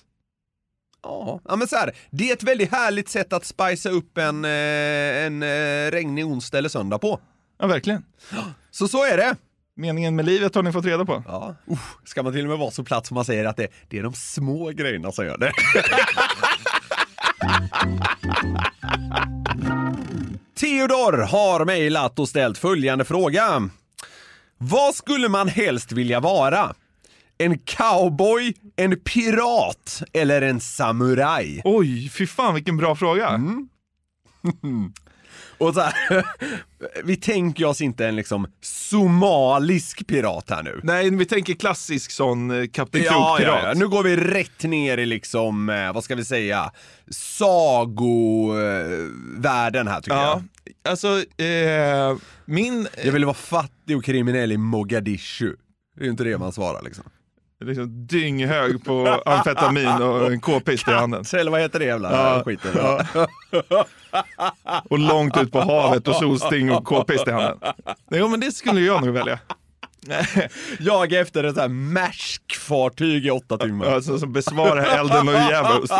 Ja, 1.02 1.40
ja 1.48 1.56
men 1.56 1.68
så 1.68 1.76
här, 1.76 1.92
det 2.10 2.30
är 2.30 2.32
ett 2.32 2.42
väldigt 2.42 2.70
härligt 2.70 3.08
sätt 3.08 3.32
att 3.32 3.44
spicea 3.44 3.92
upp 3.92 4.18
en, 4.18 4.44
eh, 4.44 4.50
en 5.26 5.42
eh, 5.42 5.90
regnig 5.90 6.26
onsdag 6.26 6.58
eller 6.58 6.68
söndag 6.68 6.98
på. 6.98 7.20
Ja, 7.58 7.66
verkligen. 7.66 8.04
Så 8.70 8.88
så 8.88 9.04
är 9.04 9.16
det. 9.16 9.36
Meningen 9.76 10.16
med 10.16 10.24
livet 10.24 10.54
har 10.54 10.62
ni 10.62 10.72
fått 10.72 10.84
reda 10.84 11.04
på. 11.04 11.22
Ja. 11.26 11.54
Uff, 11.66 11.96
ska 12.04 12.22
man 12.22 12.32
till 12.32 12.42
och 12.42 12.48
med 12.48 12.58
vara 12.58 12.70
så 12.70 12.84
platt 12.84 13.06
som 13.06 13.14
man 13.14 13.24
säger 13.24 13.44
att 13.44 13.56
det, 13.56 13.68
det 13.88 13.98
är 13.98 14.02
de 14.02 14.12
små 14.14 14.70
grejerna 14.70 15.12
som 15.12 15.24
gör 15.24 15.38
det. 15.38 15.52
Theodor 20.60 21.18
har 21.18 21.64
mejlat 21.64 22.18
och 22.18 22.28
ställt 22.28 22.58
följande 22.58 23.04
fråga. 23.04 23.70
Vad 24.58 24.94
skulle 24.94 25.28
man 25.28 25.48
helst 25.48 25.92
vilja 25.92 26.20
vara? 26.20 26.74
En 27.38 27.58
cowboy, 27.58 28.54
en 28.76 29.00
pirat 29.00 30.02
eller 30.12 30.42
en 30.42 30.60
samuraj? 30.60 31.62
Oj, 31.64 32.08
fy 32.08 32.26
fan 32.26 32.54
vilken 32.54 32.76
bra 32.76 32.96
fråga. 32.96 33.28
Och 35.58 35.74
så 35.74 35.80
här, 35.80 36.24
vi 37.04 37.16
tänker 37.16 37.64
oss 37.64 37.80
inte 37.80 38.06
en 38.06 38.16
liksom 38.16 38.46
somalisk 38.60 40.06
pirat 40.06 40.50
här 40.50 40.62
nu. 40.62 40.80
Nej, 40.82 41.10
vi 41.10 41.24
tänker 41.26 41.54
klassisk 41.54 42.10
sån 42.10 42.50
eh, 42.50 42.66
Kapten 42.66 43.02
Ja, 43.02 43.12
ja, 43.12 43.36
Krok-pirat. 43.36 43.64
ja, 43.64 43.74
nu 43.74 43.88
går 43.88 44.02
vi 44.02 44.16
rätt 44.16 44.62
ner 44.62 44.98
i 44.98 45.06
liksom, 45.06 45.68
eh, 45.68 45.92
vad 45.92 46.04
ska 46.04 46.14
vi 46.14 46.24
säga, 46.24 46.70
sagovärlden 47.10 49.88
här 49.88 50.00
tycker 50.00 50.16
Ja, 50.16 50.42
alltså 50.88 51.08
eh, 51.42 52.16
min 52.44 52.88
jag. 52.96 53.06
Jag 53.06 53.12
vill 53.12 53.24
vara 53.24 53.34
fattig 53.34 53.96
och 53.96 54.04
kriminell 54.04 54.52
i 54.52 54.56
Mogadishu. 54.56 55.56
Det 55.96 56.00
är 56.02 56.04
ju 56.04 56.10
inte 56.10 56.24
det 56.24 56.38
man 56.38 56.52
svarar 56.52 56.82
liksom. 56.82 57.04
Liksom, 57.64 58.06
dynghög 58.06 58.84
på 58.84 59.22
amfetamin 59.26 60.02
och 60.02 60.32
en 60.32 60.40
k-pist 60.40 60.88
i 60.88 60.90
handen. 60.90 61.24
Eller 61.34 61.50
vad 61.50 61.60
heter 61.60 61.78
det 61.78 61.84
jävla 61.84 62.12
Ja, 62.12 62.42
skiten? 62.44 62.70
ja. 62.74 63.84
Och 64.90 64.98
långt 64.98 65.36
ut 65.36 65.52
på 65.52 65.60
havet 65.60 66.08
och 66.08 66.14
solsting 66.14 66.72
och 66.72 66.84
k-pist 66.84 67.28
i 67.28 67.30
handen. 67.30 67.58
Jo 68.10 68.28
men 68.28 68.40
det 68.40 68.52
skulle 68.52 68.80
jag 68.80 69.04
nog 69.04 69.14
välja. 69.14 69.38
Jaga 70.78 71.20
efter 71.20 71.44
ett 71.44 71.56
här 71.56 71.68
Maersk-fartyg 71.68 73.26
i 73.26 73.30
åtta 73.30 73.58
timmar. 73.58 73.86
Alltså 73.86 74.18
som 74.18 74.32
besvarar 74.32 74.98
elden 75.00 75.28
och 75.28 75.34
djävulskt. 75.34 75.94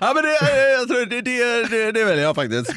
Ja 0.00 0.12
men 0.14 0.24
det, 0.24 0.70
jag 0.78 0.88
tror 0.88 1.06
det, 1.06 1.20
det, 1.20 1.64
det, 1.68 1.92
det 1.92 2.04
väljer 2.04 2.24
jag 2.24 2.34
faktiskt. 2.34 2.70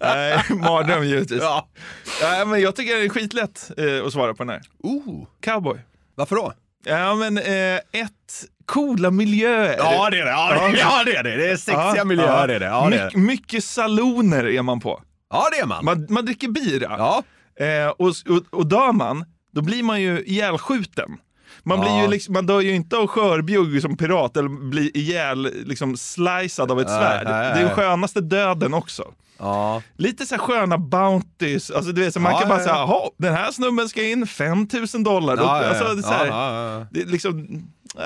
Nej, 0.00 0.42
mardröm 0.50 1.04
givetvis. 1.04 1.42
Ja. 1.42 1.68
Nej, 2.22 2.46
men 2.46 2.60
jag 2.60 2.76
tycker 2.76 2.96
det 2.96 3.04
är 3.04 3.08
skitlätt 3.08 3.70
eh, 3.76 4.06
att 4.06 4.12
svara 4.12 4.34
på 4.34 4.44
den 4.44 4.48
här. 4.50 4.60
Oh, 4.82 5.26
Cowboy. 5.42 5.78
varför 6.14 6.36
då? 6.36 6.52
Ja 6.86 7.14
men 7.14 7.38
eh, 7.38 7.74
ett, 7.74 8.44
coola 8.66 9.10
miljöer. 9.10 9.74
Ja 9.78 10.10
det 10.10 10.18
är 10.18 10.24
det, 10.24 10.30
ja, 10.30 10.68
det- 10.72 10.78
ja 10.78 11.04
är 11.18 11.22
det. 11.22 11.36
Det 11.36 11.50
är 11.50 11.56
sexiga 11.56 11.92
Ja, 11.96 12.04
miljöer 12.04 12.40
ja. 12.40 12.46
det 12.46 12.54
är 12.54 12.60
det. 12.60 12.66
Ja, 12.66 12.88
det 12.90 12.96
är 12.96 13.04
My, 13.04 13.10
det. 13.14 13.18
mycket 13.18 13.64
saloner 13.64 14.44
är 14.48 14.62
man 14.62 14.80
på. 14.80 15.02
Ja 15.30 15.48
det 15.52 15.58
är 15.58 15.66
man. 15.66 15.84
Man, 15.84 16.06
man 16.10 16.24
dricker 16.24 16.48
bira. 16.48 16.94
Ja. 16.98 17.22
Eh, 17.64 17.88
och, 17.88 18.08
och, 18.08 18.42
och 18.58 18.66
dör 18.66 18.92
man, 18.92 19.24
då 19.54 19.60
blir 19.62 19.82
man 19.82 20.02
ju 20.02 20.22
ihjälskjuten. 20.24 21.16
Man, 21.62 21.80
blir 21.80 21.90
Ja. 21.90 22.02
ju 22.02 22.08
liksom, 22.08 22.34
man 22.34 22.46
dör 22.46 22.60
ju 22.60 22.74
inte 22.74 22.96
av 22.96 23.06
skörbjugg 23.06 23.82
som 23.82 23.96
pirat 23.96 24.36
eller 24.36 24.48
blir 24.48 24.96
ihjäl 24.96 25.52
liksom 25.64 25.96
slicead 25.96 26.70
av 26.70 26.80
ett 26.80 26.88
svärd. 26.88 27.26
nej, 27.28 27.54
Det 27.54 27.60
är 27.60 27.64
den 27.64 27.74
skönaste 27.74 28.20
döden 28.20 28.74
också. 28.74 29.04
Ja. 29.38 29.82
Lite 29.96 30.26
så 30.26 30.34
här 30.34 30.42
sköna 30.42 30.78
bounties, 30.78 31.70
alltså 31.70 31.92
du 31.92 32.00
vet, 32.04 32.14
så 32.14 32.20
man 32.20 32.32
Ja, 32.32 32.38
kan 32.40 32.48
bara 32.48 32.58
säga, 32.58 32.74
ja. 32.74 32.86
"Jaha, 32.88 33.10
den 33.16 33.34
här 33.34 33.50
snubben 33.52 33.88
ska 33.88 34.02
in 34.02 34.26
5000 34.26 35.02
dollar. 35.02 35.36
Alltså, 35.36 35.94
det, 35.94 36.02
så 36.02 36.08
här, 36.12 36.86
liksom, 36.92 37.46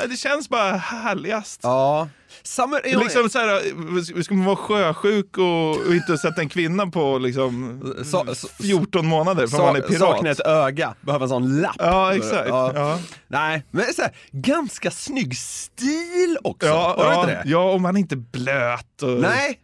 det 0.09 0.17
känns 0.17 0.49
bara 0.49 0.73
härligast. 0.77 1.61
Ja. 1.63 2.09
Samur- 2.43 2.99
Liksom 3.05 3.31
så 3.31 3.39
här, 3.39 4.23
ska 4.23 4.35
man 4.35 4.47
vara 4.47 4.57
sjösjuk 4.57 5.39
och, 5.39 5.71
och 5.87 5.95
inte 5.95 6.19
sätta 6.19 6.41
en 6.41 6.49
kvinna 6.49 6.87
på 6.87 7.19
liksom, 7.19 7.83
Så- 8.05 8.35
så- 8.35 8.49
14 8.49 9.07
månader 9.07 9.47
för 9.47 9.57
att 9.57 9.63
man 9.65 9.77
är 9.77 9.81
pirat? 9.81 10.01
Saknar 10.01 10.31
ett 10.31 10.41
öga, 10.41 10.95
behöver 11.01 11.25
en 11.25 11.29
sån 11.29 11.61
lapp. 11.61 11.77
Ja, 11.79 12.15
exakt. 12.15 12.49
Ja. 12.49 12.73
Ja. 12.75 12.99
Nej, 13.29 13.63
men 13.71 13.85
så 13.97 14.03
här, 14.03 14.11
ganska 14.33 14.91
snygg 14.91 15.37
stil 15.37 16.39
också. 16.45 16.67
Ja, 16.69 16.95
Var 16.99 17.05
det 17.07 17.13
ja, 17.13 17.21
inte 17.21 17.33
det? 17.35 17.43
ja, 17.51 17.73
och 17.73 17.81
man 17.81 17.97
är 17.97 18.01
inte 18.01 18.17
blöt. 18.17 19.03
Och... 19.03 19.09
Nej. 19.09 19.59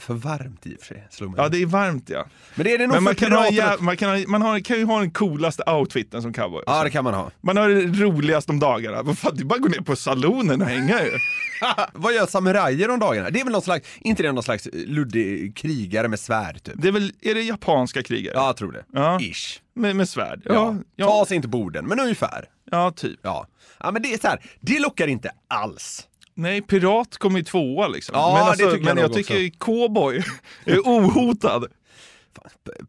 För 0.00 0.14
varmt 0.14 0.66
i 0.66 0.74
och 0.76 0.80
för 0.80 0.86
sig. 0.86 1.08
Ja, 1.36 1.48
det 1.48 1.62
är 1.62 1.66
varmt 1.66 2.10
ja. 2.10 2.26
Men 2.54 2.64
det 2.64 2.74
är 2.74 2.78
det 2.78 2.86
nog 2.86 2.94
Men 2.94 3.02
man 3.04 3.14
kan, 3.14 3.32
ha, 3.32 3.46
jä- 3.46 3.80
man, 3.80 3.96
kan, 3.96 4.10
ha, 4.10 4.24
man 4.28 4.42
har, 4.42 4.60
kan 4.60 4.78
ju 4.78 4.84
ha 4.84 4.98
den 4.98 5.10
coolaste 5.10 5.62
outfiten 5.66 6.22
som 6.22 6.32
cowboy. 6.32 6.62
Ja, 6.66 6.84
det 6.84 6.90
kan 6.90 7.04
man 7.04 7.14
ha. 7.14 7.30
Man 7.40 7.56
har 7.56 7.68
det 7.68 7.80
roligast 8.04 8.50
om 8.50 8.58
dagarna. 8.60 9.02
Vad 9.02 9.18
fan, 9.18 9.32
det 9.34 9.42
är 9.42 9.44
bara 9.44 9.54
att 9.54 9.62
gå 9.62 9.68
ner 9.68 9.80
på 9.80 9.96
salonen 9.96 10.62
och 10.62 10.68
hänga 10.68 11.04
ju. 11.04 11.10
Vad 11.92 12.14
gör 12.14 12.26
samurajer 12.26 12.90
om 12.90 12.98
dagarna? 12.98 13.30
Det 13.30 13.40
är 13.40 13.44
väl 13.44 13.52
någon 13.52 13.62
slags, 13.62 13.88
inte 14.00 14.22
det 14.22 14.32
någon 14.32 14.42
slags 14.42 14.68
luddig 14.72 15.56
krigare 15.56 16.08
med 16.08 16.20
svärd 16.20 16.62
typ? 16.62 16.74
Det 16.76 16.88
är 16.88 16.92
väl, 16.92 17.12
är 17.20 17.34
det 17.34 17.42
japanska 17.42 18.02
krigare? 18.02 18.34
Ja, 18.36 18.46
jag 18.46 18.56
tror 18.56 18.72
det. 18.72 18.84
Ja. 18.92 19.20
Ish. 19.20 19.60
Med, 19.74 19.96
med 19.96 20.08
svärd? 20.08 20.42
Ja. 20.44 20.52
Ja. 20.54 20.76
ja. 20.96 21.06
Ta 21.06 21.26
sig 21.26 21.36
inte 21.36 21.48
på 21.48 21.58
orden, 21.58 21.86
men 21.86 22.00
ungefär. 22.00 22.44
Ja, 22.70 22.90
typ. 22.90 23.20
Ja. 23.22 23.46
ja, 23.80 23.90
men 23.90 24.02
det 24.02 24.14
är 24.14 24.18
så 24.18 24.28
här, 24.28 24.40
det 24.60 24.78
lockar 24.78 25.06
inte 25.06 25.30
alls. 25.48 26.06
Nej, 26.34 26.62
pirat 26.62 27.18
kommer 27.18 27.38
ju 27.38 27.44
tvåa 27.44 27.88
liksom. 27.88 28.12
Ja, 28.18 28.32
men 28.34 28.44
det 28.44 28.50
alltså, 28.50 28.64
tycker 28.70 28.76
jag 28.86 28.94
men 28.94 28.96
jag 29.02 29.10
också. 29.10 29.22
tycker 29.22 29.58
cowboy 29.58 30.22
är 30.64 30.78
ohotad. 30.78 31.66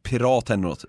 Pirat 0.03 0.49
är 0.49 0.57
något, 0.57 0.85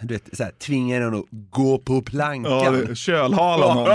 du 0.00 0.14
vet, 0.14 0.36
så 0.36 0.44
här, 0.44 0.52
tvingar 0.52 1.00
en 1.00 1.14
att 1.14 1.24
gå 1.30 1.78
på 1.78 2.02
plankan. 2.02 2.52
Ja, 2.52 2.70
det- 2.70 2.96
kölhala 2.96 3.74
någon. 3.74 3.86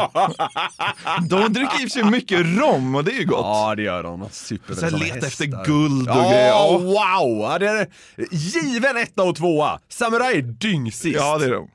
De 1.30 1.54
dricker 1.54 1.82
i 1.84 1.86
och 1.86 1.92
för 1.92 2.00
sig 2.00 2.04
mycket 2.04 2.40
rom 2.40 2.96
och 2.96 3.04
det 3.04 3.12
är 3.12 3.20
ju 3.20 3.26
gott. 3.26 3.40
Ja, 3.40 3.74
det 3.76 3.84
gör 3.84 4.04
de. 4.04 4.20
de 4.20 4.30
super 4.30 4.74
Så 4.74 4.90
leta 4.98 5.28
efter 5.28 5.66
guld 5.66 6.10
och 6.10 6.16
Ja, 6.16 6.30
grejer. 6.30 6.48
Ja. 6.48 6.78
wow! 6.78 7.42
Ja, 7.42 7.60
det 7.60 7.68
är 7.68 7.88
given 8.32 8.98
etta 8.98 9.24
och 9.24 9.36
tvåa. 9.36 9.80
Samurai 9.90 10.38
är 10.38 10.42
dyngsist. 10.42 11.16
Ja, 11.20 11.38
det 11.38 11.46
är 11.46 11.52
de. 11.52 11.70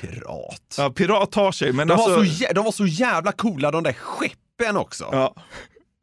Pirat. 0.00 0.74
Ja, 0.78 0.90
pirat 0.90 1.32
tar 1.32 1.52
sig, 1.52 1.72
men 1.72 1.88
De, 1.88 1.94
alltså... 1.94 2.16
var 2.16 2.24
så, 2.24 2.52
de 2.54 2.64
var 2.64 2.72
så 2.72 2.86
jävla 2.86 3.32
coola 3.32 3.70
de 3.70 3.82
där 3.82 3.92
skeppen 3.92 4.38
också. 4.76 5.08
Ja, 5.12 5.34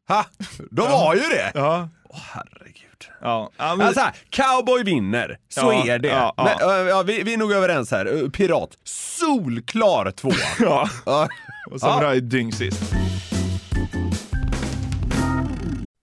Ha? 0.08 0.24
De 0.70 0.90
var 0.90 1.14
ju 1.14 1.20
det! 1.20 1.52
ja, 1.54 1.88
Åh 2.08 2.18
herregud. 2.32 3.08
ja. 3.20 3.50
ja 3.56 3.74
men, 3.76 3.86
Alltså, 3.86 4.00
här, 4.00 4.14
cowboy 4.30 4.82
vinner, 4.84 5.38
så 5.48 5.60
Ja, 5.60 5.86
är 5.94 5.98
det. 5.98 6.08
ja, 6.08 6.34
ja. 6.36 6.44
Men, 6.44 6.86
ja, 6.88 7.02
vi, 7.02 7.22
vi 7.22 7.32
är 7.34 7.38
nog 7.38 7.52
överens 7.52 7.90
här. 7.90 8.28
Pirat, 8.30 8.70
solklar 8.84 10.10
tvåa. 10.10 10.32
ja. 10.60 10.88
Ja. 11.06 11.28
Och 11.70 11.80
Samurai 11.80 12.16
är 12.16 12.20
dyngsist. 12.20 12.82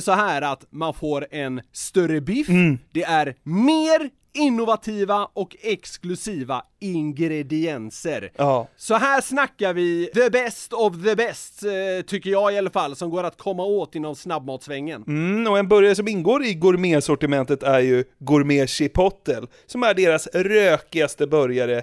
så 0.00 0.12
här 0.12 0.42
att 0.42 0.64
man 0.70 0.94
får 0.94 1.26
en 1.30 1.60
större 1.72 2.20
biff, 2.20 2.46
det 2.92 3.02
är 3.02 3.34
mer 3.42 4.10
innovativa 4.32 5.28
och 5.32 5.56
exklusiva 5.62 6.62
ingredienser. 6.80 8.32
Ja. 8.36 8.68
Så 8.76 8.94
här 8.94 9.20
snackar 9.20 9.72
vi 9.72 10.10
the 10.14 10.30
best 10.30 10.72
of 10.72 11.04
the 11.04 11.16
best, 11.16 11.62
eh, 11.62 12.04
tycker 12.06 12.30
jag 12.30 12.52
i 12.52 12.58
alla 12.58 12.70
fall, 12.70 12.96
som 12.96 13.10
går 13.10 13.24
att 13.24 13.38
komma 13.38 13.64
åt 13.64 13.94
inom 13.94 14.16
snabbmatsvängen. 14.16 15.04
Mm, 15.06 15.46
och 15.46 15.58
en 15.58 15.68
burgare 15.68 15.94
som 15.94 16.08
ingår 16.08 16.44
i 16.44 16.54
gourmetsortimentet 16.54 17.62
är 17.62 17.80
ju 17.80 18.04
Gourmet 18.18 18.70
Chipotle, 18.70 19.42
som 19.66 19.82
är 19.82 19.94
deras 19.94 20.26
rökigaste 20.26 21.26
burgare 21.26 21.82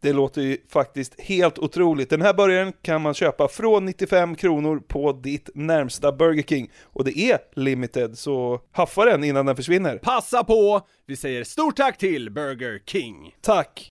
Det 0.00 0.12
låter 0.12 0.42
ju 0.42 0.56
faktiskt 0.68 1.20
helt 1.20 1.58
otroligt. 1.58 2.10
Den 2.10 2.22
här 2.22 2.34
burgaren 2.34 2.72
kan 2.82 3.02
man 3.02 3.14
köpa 3.14 3.48
från 3.48 3.84
95 3.84 4.36
kronor 4.36 4.82
på 4.88 5.12
ditt 5.12 5.50
närmsta 5.54 6.12
Burger 6.12 6.42
King. 6.42 6.70
Och 6.82 7.04
det 7.04 7.18
är 7.18 7.38
limited, 7.56 8.18
så 8.18 8.60
haffa 8.72 9.04
den 9.04 9.24
innan 9.24 9.46
den 9.46 9.56
försvinner. 9.56 9.98
Passa 9.98 10.44
på! 10.44 10.80
Vi 11.06 11.16
säger 11.16 11.44
stort 11.44 11.76
tack 11.76 11.98
till 11.98 12.30
Burger 12.30 12.82
King. 12.86 13.34
Tack! 13.40 13.90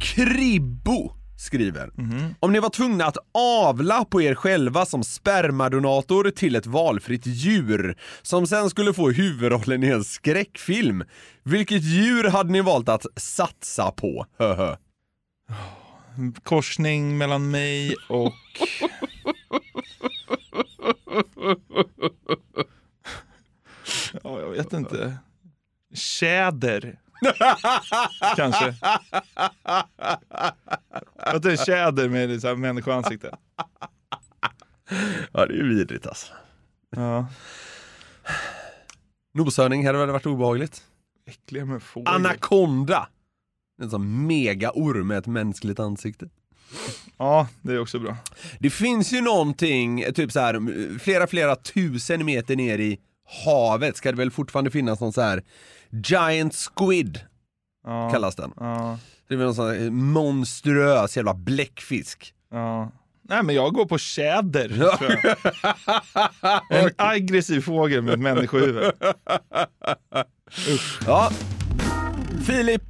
Kribbo 0.00 1.12
skriver. 1.38 1.90
Om 2.40 2.52
ni 2.52 2.58
var 2.58 2.70
tvungna 2.70 3.04
att 3.04 3.16
avla 3.34 4.04
på 4.04 4.22
er 4.22 4.34
själva 4.34 4.86
som 4.86 5.04
spermadonator 5.04 6.30
till 6.30 6.56
ett 6.56 6.66
valfritt 6.66 7.26
djur 7.26 7.98
som 8.22 8.46
sen 8.46 8.70
skulle 8.70 8.94
få 8.94 9.10
huvudrollen 9.10 9.84
i 9.84 9.88
en 9.88 10.04
skräckfilm, 10.04 11.04
vilket 11.42 11.82
djur 11.82 12.24
hade 12.24 12.52
ni 12.52 12.60
valt 12.60 12.88
att 12.88 13.06
satsa 13.16 13.90
på? 13.90 14.26
Höhö. 14.38 14.76
Korsning 16.42 17.18
mellan 17.18 17.50
mig 17.50 17.94
och... 18.08 18.34
ja, 24.22 24.40
jag 24.40 24.50
vet 24.50 24.72
inte. 24.72 25.16
Tjäder. 25.94 26.98
Kanske. 28.36 28.74
Att 31.36 31.42
det 31.42 31.52
är 31.52 31.56
tjäder 31.56 32.08
med 32.08 32.40
så 32.40 32.48
här 32.48 32.54
människoansikte. 32.56 33.36
Ja, 35.32 35.46
det 35.46 35.54
är 35.54 35.56
ju 35.56 35.68
vidrigt 35.76 36.06
alltså. 36.06 36.32
Ja. 36.96 37.26
Noshörning 39.34 39.86
hade 39.86 39.98
väl 39.98 40.10
varit 40.10 40.26
obehagligt? 40.26 40.82
Äckliga 41.26 41.64
med 41.64 41.82
fågel. 41.82 42.14
Anakonda! 42.14 43.08
En 43.82 43.90
sån 43.90 44.26
megaorm 44.26 45.06
med 45.06 45.18
ett 45.18 45.26
mänskligt 45.26 45.80
ansikte. 45.80 46.28
Ja, 47.16 47.48
det 47.62 47.72
är 47.72 47.78
också 47.80 47.98
bra. 47.98 48.16
Det 48.58 48.70
finns 48.70 49.12
ju 49.12 49.20
någonting, 49.20 50.04
typ 50.14 50.32
så 50.32 50.40
här, 50.40 50.98
flera, 50.98 51.26
flera 51.26 51.56
tusen 51.56 52.24
meter 52.24 52.56
ner 52.56 52.78
i 52.78 52.98
havet 53.44 53.96
ska 53.96 54.10
det 54.12 54.18
väl 54.18 54.30
fortfarande 54.30 54.70
finnas 54.70 55.00
någon 55.00 55.12
så 55.12 55.20
här 55.20 55.42
Giant 55.90 56.54
Squid, 56.54 57.20
Ja. 57.84 58.10
kallas 58.10 58.36
den. 58.36 58.52
Ja. 58.56 58.98
Det 59.28 59.34
är 59.34 59.38
väl 59.38 59.46
någon 59.46 59.54
sån 59.54 59.68
här 59.68 59.90
monstruös 59.90 61.16
jävla 61.16 61.34
bläckfisk. 61.34 62.34
Ja. 62.50 62.92
Nej, 63.28 63.42
men 63.42 63.54
jag 63.54 63.72
går 63.72 63.86
på 63.86 63.98
tjäder. 63.98 64.92
En 66.70 66.90
aggressiv 66.96 67.60
fågel 67.60 68.02
med 68.02 68.14
ett 68.14 68.20
människohuvud. 68.20 68.92
Ja. 71.06 71.30
Filip, 72.46 72.82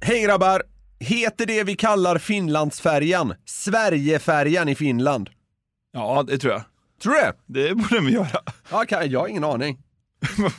hej 0.00 0.22
grabbar. 0.22 0.62
Heter 0.98 1.46
det 1.46 1.64
vi 1.64 1.76
kallar 1.76 2.18
Finlandsfärjan 2.18 3.34
Sverigefärjan 3.44 4.68
i 4.68 4.74
Finland? 4.74 5.30
Ja, 5.92 6.24
det 6.28 6.38
tror 6.38 6.52
jag. 6.52 6.62
Tror 7.02 7.12
du 7.12 7.18
det? 7.20 7.34
Det 7.46 7.74
borde 7.74 8.00
vi 8.00 8.12
göra. 8.12 8.40
Ja, 8.70 8.84
jag 9.04 9.20
har 9.20 9.28
ingen 9.28 9.44
aning. 9.44 9.78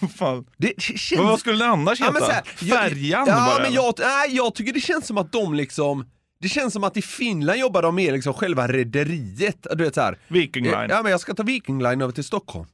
Vad 0.01 0.11
fan? 0.11 0.45
Det 0.57 0.81
känns... 0.81 1.11
Men 1.19 1.25
vad 1.27 1.39
skulle 1.39 1.65
det 1.65 1.71
annars 1.71 2.01
heta? 2.01 2.13
Ja, 2.19 2.27
här, 2.27 2.43
jag- 2.59 2.79
Färjan 2.79 3.25
Ja, 3.27 3.35
bara? 3.35 3.61
men 3.63 3.73
jag, 3.73 3.93
nej, 3.99 4.35
jag 4.35 4.55
tycker 4.55 4.73
det 4.73 4.79
känns 4.81 5.07
som 5.07 5.17
att 5.17 5.31
de 5.31 5.53
liksom 5.53 6.05
det 6.39 6.49
känns 6.49 6.73
som 6.73 6.83
att 6.83 6.97
i 6.97 7.01
Finland 7.01 7.59
jobbar 7.59 7.81
de 7.81 7.95
med 7.95 8.13
liksom 8.13 8.33
själva 8.33 8.67
rederiet. 8.67 9.67
Du 9.75 9.83
vet 9.83 9.95
så 9.95 10.01
här. 10.01 10.17
Viking 10.27 10.63
Line. 10.63 10.87
Ja 10.89 11.03
men 11.03 11.11
jag 11.11 11.19
ska 11.21 11.33
ta 11.33 11.43
Viking 11.43 11.83
Line 11.83 12.01
över 12.01 12.13
till 12.13 12.23
Stockholm. 12.23 12.65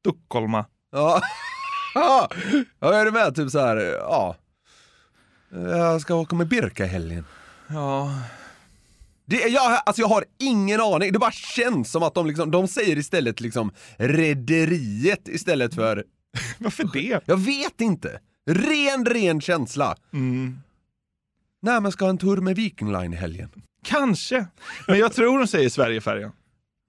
Stockholma. 0.00 0.64
Ja. 0.92 1.20
ja, 1.94 2.28
jag 2.80 3.00
är 3.00 3.04
du 3.04 3.10
med? 3.10 3.34
Typ 3.34 3.50
så 3.50 3.58
här, 3.60 3.76
ja. 4.00 4.36
Jag 5.50 6.00
ska 6.00 6.14
åka 6.14 6.36
med 6.36 6.48
Birka 6.48 6.84
i 6.84 6.88
helgen. 6.88 7.24
Ja. 7.68 8.14
Det, 9.24 9.36
jag, 9.36 9.82
alltså 9.86 10.02
jag 10.02 10.08
har 10.08 10.24
ingen 10.38 10.80
aning, 10.80 11.12
det 11.12 11.18
bara 11.18 11.32
känns 11.32 11.90
som 11.92 12.02
att 12.02 12.14
de 12.14 12.26
liksom, 12.26 12.50
de 12.50 12.68
säger 12.68 12.98
istället 12.98 13.40
liksom 13.40 13.72
rederiet 13.96 15.28
istället 15.28 15.74
för, 15.74 16.04
Varför 16.58 16.84
det? 16.92 17.20
jag 17.24 17.36
vet 17.36 17.80
inte. 17.80 18.20
Ren, 18.46 19.06
ren 19.06 19.40
känsla. 19.40 19.96
Mm. 20.12 20.58
Nej 21.62 21.80
men 21.80 21.92
ska 21.92 22.04
ha 22.04 22.10
en 22.10 22.18
tur 22.18 22.36
med 22.36 22.56
Viking 22.56 22.92
Line 22.92 23.12
i 23.12 23.16
helgen. 23.16 23.48
Kanske. 23.84 24.46
Men 24.86 24.98
jag 24.98 25.12
tror 25.12 25.38
de 25.38 25.46
säger 25.46 25.68
Sverigefärjan. 25.68 26.32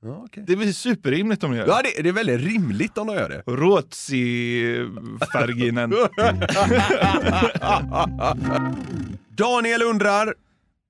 Ja, 0.06 0.22
okej. 0.26 0.44
Det 0.48 0.54
är 0.54 0.58
väl 0.58 0.74
superrimligt 0.74 1.44
om 1.44 1.52
de 1.52 1.58
gör 1.58 1.68
Ja, 1.68 1.82
det, 1.84 2.02
det 2.04 2.10
är 2.10 2.14
väldigt 2.14 2.42
rimligt 2.42 2.98
om 2.98 3.08
de 3.08 3.16
gör 3.16 3.30
det. 3.30 3.44
Ruotsi-färginen. 3.46 5.90
Daniel 9.30 9.82
undrar, 9.82 10.34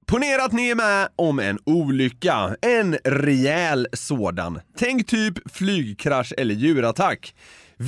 Ponera 0.05 0.43
att 0.43 0.51
ni 0.51 0.69
är 0.69 0.75
med 0.75 1.09
om 1.15 1.39
en 1.39 1.59
olycka, 1.63 2.55
en 2.61 2.97
rejäl 3.03 3.87
sådan. 3.93 4.59
Tänk 4.77 5.07
typ 5.07 5.51
flygkrasch 5.51 6.33
eller 6.37 6.55
djurattack. 6.55 7.35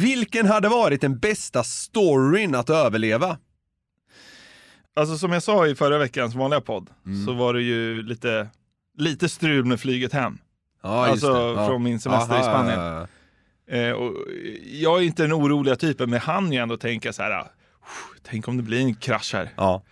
Vilken 0.01 0.45
hade 0.47 0.69
varit 0.69 1.01
den 1.01 1.19
bästa 1.19 1.63
storyn 1.63 2.55
att 2.55 2.69
överleva? 2.69 3.37
Alltså 4.95 5.17
som 5.17 5.31
jag 5.31 5.43
sa 5.43 5.67
i 5.67 5.75
förra 5.75 5.97
veckans 5.97 6.35
vanliga 6.35 6.61
podd 6.61 6.89
Mm. 7.05 7.25
så 7.25 7.33
var 7.33 7.53
det 7.53 7.61
ju 7.61 8.01
lite, 8.03 8.47
lite 8.97 9.29
strul 9.29 9.65
med 9.65 9.79
flyget 9.79 10.13
hem. 10.13 10.37
Ja, 10.83 11.07
alltså. 11.07 11.27
Ja. 11.57 11.67
från 11.67 11.83
min 11.83 11.99
semester 11.99 12.35
i 12.35 12.39
Aha, 12.39 12.43
Spanien. 12.43 12.79
ja, 12.79 13.07
ja. 13.67 13.77
Eh, 13.77 13.91
och 13.91 14.13
jag 14.63 14.99
är 14.99 15.05
inte 15.05 15.23
den 15.23 15.33
oroliga 15.33 15.75
typen, 15.75 16.09
men 16.09 16.19
han 16.19 16.53
ju 16.53 16.59
ändå 16.59 16.77
tänka 16.77 17.13
så 17.13 17.23
här. 17.23 17.31
"Ah, 17.31 17.47
Tänk 18.23 18.47
om 18.47 18.57
det 18.57 18.63
blir 18.63 18.79
en 18.79 18.95
krasch 18.95 19.33
här. 19.33 19.49
Ja. 19.57 19.83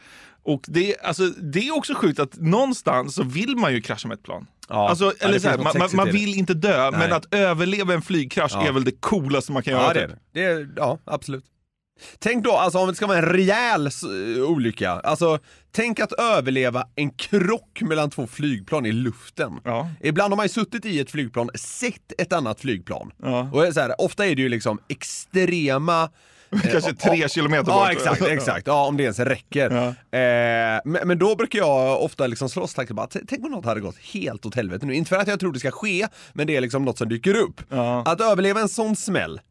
Och 0.43 0.61
det, 0.67 0.95
alltså, 1.03 1.27
det 1.27 1.67
är 1.67 1.77
också 1.77 1.93
sjukt 1.95 2.19
att 2.19 2.37
någonstans 2.37 3.15
så 3.15 3.23
vill 3.23 3.55
man 3.55 3.73
ju 3.73 3.81
krascha 3.81 4.07
med 4.07 4.15
ett 4.15 4.23
plan. 4.23 4.47
Ja. 4.69 4.89
Alltså, 4.89 5.05
Ja, 5.05 5.11
eller 5.19 5.33
det 5.33 5.39
så 5.39 5.49
här, 5.49 5.57
man, 5.57 5.89
man, 5.93 6.11
vill 6.11 6.37
inte 6.37 6.53
dö, 6.53 6.91
Nej. 6.91 6.99
men 6.99 7.13
att 7.13 7.33
överleva 7.33 7.93
en 7.93 8.01
flygkrasch 8.01 8.51
Ja. 8.53 8.67
är 8.67 8.71
väl 8.71 8.83
det 8.83 9.01
coolaste 9.01 9.51
man 9.51 9.63
kan 9.63 9.73
göra. 9.73 9.87
Ja, 9.87 9.93
det 9.93 9.99
är 10.01 10.07
typ. 10.07 10.17
det. 10.33 10.39
det 10.39 10.45
är, 10.45 10.69
ja, 10.75 10.99
absolut. 11.05 11.45
Tänk 12.19 12.43
då, 12.43 12.51
alltså 12.51 12.79
om 12.79 12.87
det 12.87 12.95
ska 12.95 13.07
vara 13.07 13.17
en 13.17 13.25
rejäl 13.25 13.89
olycka. 14.47 14.91
Alltså, 14.91 15.39
tänk 15.71 15.99
att 15.99 16.11
överleva 16.11 16.87
en 16.95 17.09
krock 17.09 17.81
mellan 17.81 18.09
två 18.09 18.27
flygplan 18.27 18.85
i 18.85 18.91
luften. 18.91 19.59
Ja. 19.63 19.89
Ibland 20.01 20.31
har 20.31 20.37
man 20.37 20.45
ju 20.45 20.49
suttit 20.49 20.85
i 20.85 20.99
ett 20.99 21.11
flygplan, 21.11 21.49
sett 21.55 22.21
ett 22.21 22.33
annat 22.33 22.59
flygplan. 22.61 23.11
Ja. 23.17 23.49
Och 23.53 23.73
så 23.73 23.79
här, 23.79 24.01
ofta 24.01 24.25
är 24.25 24.35
det 24.35 24.41
ju 24.41 24.49
liksom 24.49 24.79
extrema 24.87 26.09
Kanske 26.71 26.89
eh, 26.89 26.95
tre 26.95 27.15
ja, 27.15 27.27
kilometer 27.27 27.71
Ja, 27.71 27.79
bort. 27.79 27.89
exakt, 27.91 28.21
exakt. 28.21 28.67
Ja, 28.67 28.87
om 28.87 28.97
det 28.97 29.03
ens 29.03 29.19
räcker. 29.19 29.69
Ja. 29.71 29.87
Eh, 30.19 30.81
men, 30.85 31.07
men 31.07 31.17
då 31.19 31.35
brukar 31.35 31.59
jag 31.59 32.01
ofta 32.03 32.27
liksom 32.27 32.49
slåss 32.49 32.73
tanken 32.73 32.95
bara, 32.95 33.07
"T- 33.07 33.19
tänk 33.27 33.45
om 33.45 33.51
något 33.51 33.65
hade 33.65 33.81
gått 33.81 33.97
helt 33.97 34.45
åt 34.45 34.55
helvete 34.55 34.85
nu. 34.85 34.93
Inte 34.95 35.09
för 35.09 35.15
att 35.17 35.27
jag 35.27 35.39
tror 35.39 35.53
det 35.53 35.59
ska 35.59 35.71
ske, 35.71 36.07
men 36.33 36.47
det 36.47 36.55
är 36.55 36.61
liksom 36.61 36.85
något 36.85 36.97
som 36.97 37.09
dyker 37.09 37.35
upp. 37.35 37.61
Ja. 37.69 38.03
Att 38.05 38.21
överleva 38.21 38.61
en 38.61 38.69
sån 38.69 38.95
smäll, 38.95 39.41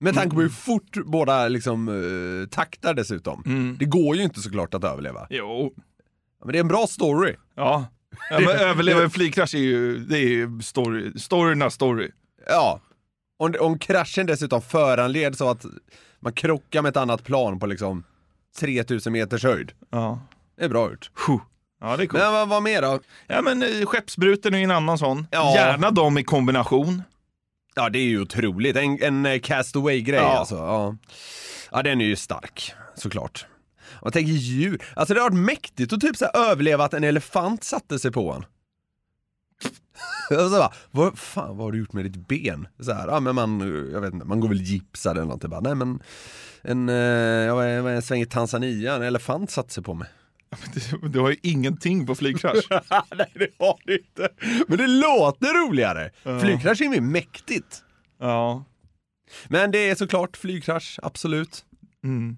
med 0.00 0.14
tanke 0.14 0.34
på 0.36 0.40
hur 0.42 0.48
fort 0.48 0.96
båda 1.06 1.48
liksom 1.48 1.88
uh, 1.88 2.46
taktar 2.48 2.94
dessutom. 2.94 3.42
Mm. 3.46 3.76
Det 3.78 3.84
går 3.84 4.16
ju 4.16 4.22
inte 4.22 4.40
såklart 4.40 4.74
att 4.74 4.84
överleva. 4.84 5.26
Jo. 5.30 5.72
Ja, 5.76 5.82
Men 6.44 6.52
det 6.52 6.58
är 6.58 6.60
en 6.60 6.68
bra 6.68 6.86
story. 6.86 7.34
Ja. 7.56 7.84
ja 8.30 8.40
men 8.40 8.48
överleva 8.48 9.02
en 9.02 9.10
flygkrasch 9.10 9.54
är 9.54 9.58
ju, 9.58 9.98
det 9.98 10.18
är 10.18 10.28
ju 10.28 10.60
story, 10.62 11.18
storyna 11.18 11.70
story. 11.70 12.10
Ja. 12.48 12.80
Om, 13.40 13.54
om 13.60 13.78
kraschen 13.78 14.26
dessutom 14.26 14.62
föranleds 14.62 15.40
av 15.40 15.48
att 15.48 15.64
man 16.20 16.32
krockar 16.32 16.82
med 16.82 16.90
ett 16.90 16.96
annat 16.96 17.24
plan 17.24 17.58
på 17.58 17.66
liksom 17.66 18.04
3000 18.58 19.12
meters 19.12 19.44
höjd. 19.44 19.72
Ja. 19.90 20.20
Det 20.58 20.64
är 20.64 20.68
bra 20.68 20.90
gjort. 20.90 21.10
Ja, 21.80 21.96
det 21.96 22.02
är 22.02 22.06
coolt. 22.06 22.22
Men 22.22 22.32
vad, 22.32 22.48
vad 22.48 22.62
mer 22.62 22.82
då? 22.82 23.00
Ja, 23.26 23.42
men 23.42 23.62
eh, 23.62 23.86
skeppsbruten 23.86 24.54
är 24.54 24.58
ju 24.58 24.64
en 24.64 24.70
annan 24.70 24.98
sån. 24.98 25.26
Ja. 25.30 25.54
Gärna 25.54 25.90
de 25.90 26.18
i 26.18 26.24
kombination. 26.24 27.02
Ja, 27.74 27.88
det 27.88 27.98
är 27.98 28.04
ju 28.04 28.20
otroligt. 28.20 28.76
En, 28.76 29.02
en 29.02 29.26
eh, 29.26 29.40
castaway-grej 29.40 30.20
Ja. 30.20 30.38
alltså. 30.38 30.56
Ja. 30.56 30.96
ja, 31.70 31.82
den 31.82 32.00
är 32.00 32.04
ju 32.04 32.16
stark, 32.16 32.72
såklart. 32.94 33.46
Och 34.00 34.12
tänker 34.12 34.32
djur. 34.32 34.82
Alltså 34.96 35.14
det 35.14 35.20
har 35.20 35.30
varit 35.30 35.44
mäktigt 35.44 35.92
att 35.92 36.00
typ 36.00 36.16
så 36.16 36.24
överleva 36.24 36.84
att 36.84 36.94
en 36.94 37.04
elefant 37.04 37.64
satte 37.64 37.98
sig 37.98 38.12
på 38.12 38.32
en. 38.32 38.44
Och 40.30 40.50
så 40.50 40.50
bara, 40.50 40.72
vad 40.90 41.18
fan 41.18 41.56
vad 41.56 41.66
har 41.66 41.72
du 41.72 41.78
gjort 41.78 41.92
med 41.92 42.04
ditt 42.04 42.28
ben? 42.28 42.68
Så 42.80 42.92
här, 42.92 43.08
ja 43.08 43.20
men 43.20 43.34
man, 43.34 43.60
jag 43.92 44.00
vet 44.00 44.14
inte, 44.14 44.26
man 44.26 44.40
går 44.40 44.48
väl 44.48 44.62
gipsad 44.62 45.16
eller 45.16 45.26
något. 45.26 45.44
Bara, 45.44 45.60
nej 45.60 45.74
men, 45.74 46.02
en, 46.62 46.88
eh, 46.88 46.94
jag 46.94 47.54
var 47.54 47.64
jag 47.64 47.94
en 47.94 48.02
sväng 48.02 48.20
i 48.20 48.26
Tanzania, 48.26 48.94
en 48.94 49.02
elefant 49.02 49.50
satte 49.50 49.72
sig 49.72 49.82
på 49.82 49.94
mig. 49.94 50.08
Du, 51.02 51.20
har 51.20 51.30
ju 51.30 51.36
ingenting 51.42 52.06
på 52.06 52.14
flygkrasch. 52.14 52.66
nej 53.16 53.32
det 53.34 53.48
har 53.58 53.78
du 53.84 53.98
inte. 53.98 54.28
Men 54.68 54.78
det 54.78 54.86
låter 54.86 55.68
roligare. 55.68 56.10
Flygkrasch 56.40 56.80
är 56.80 56.84
ju 56.84 56.90
mer 56.90 57.00
mäktigt. 57.00 57.82
ja. 58.18 58.64
Men 59.48 59.70
det 59.70 59.90
är 59.90 59.94
såklart 59.94 60.36
flygkrasch, 60.36 60.98
absolut. 61.02 61.64
Mm. 62.04 62.36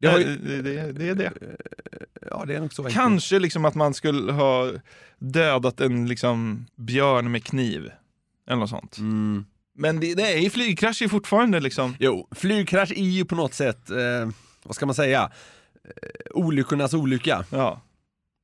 Det 0.00 0.08
Det, 0.08 0.18
ju- 0.20 0.36
det, 0.36 0.62
det, 0.62 0.92
det 0.92 1.08
är 1.08 1.14
det. 1.14 1.32
Ja, 2.30 2.44
det 2.46 2.54
är 2.54 2.60
nog 2.60 2.72
så 2.72 2.82
enkelt. 2.82 2.94
Kanske 2.96 3.38
liksom 3.38 3.64
att 3.64 3.74
man 3.74 3.94
skulle 3.94 4.32
ha 4.32 4.72
dödat 5.18 5.80
en 5.80 6.06
liksom 6.08 6.66
björn 6.76 7.30
med 7.32 7.44
kniv. 7.44 7.90
Eller 8.46 8.56
något 8.60 8.70
sånt. 8.70 8.98
Mm. 8.98 9.44
Men 9.74 10.00
det, 10.00 10.14
det 10.14 10.32
är 10.32 10.38
ju 10.38 10.50
flygkrasch 10.50 11.02
är 11.02 11.08
fortfarande 11.08 11.60
liksom. 11.60 11.96
Jo, 11.98 12.28
flygkrasch 12.30 12.90
är 12.92 13.02
ju 13.04 13.24
på 13.24 13.34
något 13.34 13.54
sätt, 13.54 13.90
eh, 13.90 14.28
vad 14.62 14.74
ska 14.74 14.86
man 14.86 14.94
säga, 14.94 15.30
eh, 15.84 16.08
olyckornas 16.34 16.94
olycka. 16.94 17.44
Ja. 17.50 17.82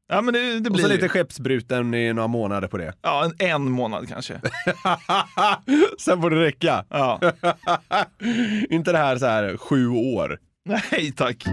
Ja 0.08 0.20
men 0.20 0.34
det, 0.34 0.60
det 0.60 0.70
Och 0.70 0.80
så 0.80 0.88
lite 0.88 1.08
skeppsbruten 1.08 1.94
i 1.94 2.12
några 2.12 2.28
månader 2.28 2.68
på 2.68 2.76
det. 2.78 2.94
Ja, 3.02 3.24
en, 3.38 3.46
en 3.50 3.70
månad 3.70 4.08
kanske. 4.08 4.34
Sen 5.98 6.22
får 6.22 6.30
det 6.30 6.40
räcka. 6.40 6.84
Ja. 6.90 7.20
Inte 8.70 8.92
det 8.92 8.98
här 8.98 9.18
så 9.18 9.26
här 9.26 9.56
sju 9.56 9.88
år. 9.88 10.38
Nej 10.64 11.12
tack. 11.12 11.44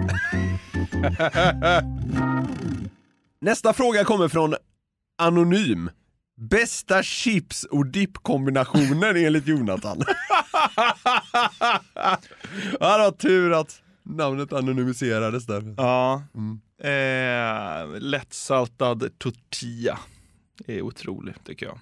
Nästa 3.42 3.74
fråga 3.74 4.04
kommer 4.04 4.28
från 4.28 4.56
Anonym. 5.18 5.90
Bästa 6.38 7.04
chips 7.04 7.64
och 7.64 7.86
dippkombinationen 7.86 9.16
enligt 9.18 9.48
Jonathan. 9.48 10.00
det 12.72 12.78
var 12.80 13.12
tur 13.12 13.52
att 13.52 13.82
namnet 14.04 14.54
anonymiserades 14.54 15.46
där. 15.46 15.76
Ja. 15.78 16.24
Mm. 16.36 16.62
Eh, 16.84 18.00
lättsaltad 18.00 19.18
tortilla. 19.18 20.00
är 20.68 20.82
otrolig 20.82 21.36
tycker 21.46 21.66
jag. 21.66 21.80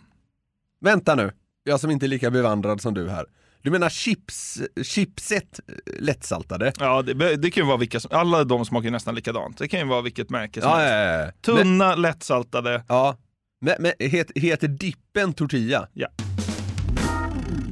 Vänta 0.81 1.15
nu, 1.15 1.31
jag 1.69 1.79
som 1.79 1.91
inte 1.91 2.05
är 2.05 2.07
lika 2.07 2.31
bevandrad 2.31 2.81
som 2.81 2.93
du 2.93 3.09
här. 3.09 3.25
Du 3.61 3.71
menar 3.71 3.89
chips, 3.89 4.61
chipset 4.83 5.59
lättsaltade? 5.99 6.73
Ja, 6.79 7.01
det, 7.01 7.35
det 7.35 7.51
kan 7.51 7.63
ju 7.63 7.67
vara 7.67 7.77
vilka 7.77 7.99
som, 7.99 8.11
alla 8.13 8.43
de 8.43 8.65
smakar 8.65 8.85
ju 8.85 8.91
nästan 8.91 9.15
likadant. 9.15 9.57
Det 9.57 9.67
kan 9.67 9.79
ju 9.79 9.85
vara 9.85 10.01
vilket 10.01 10.29
märke 10.29 10.61
som 10.61 10.69
Ja, 10.71 10.77
helst. 10.77 11.37
ja, 11.47 11.53
ja. 11.53 11.53
Men, 11.55 11.63
Tunna, 11.63 11.95
lättsaltade. 11.95 12.83
ja. 12.87 13.17
men, 13.61 13.75
men 13.79 13.91
het, 13.99 14.31
heter 14.35 14.67
dippen 14.67 15.33
tortilla? 15.33 15.87
Ja. 15.93 16.07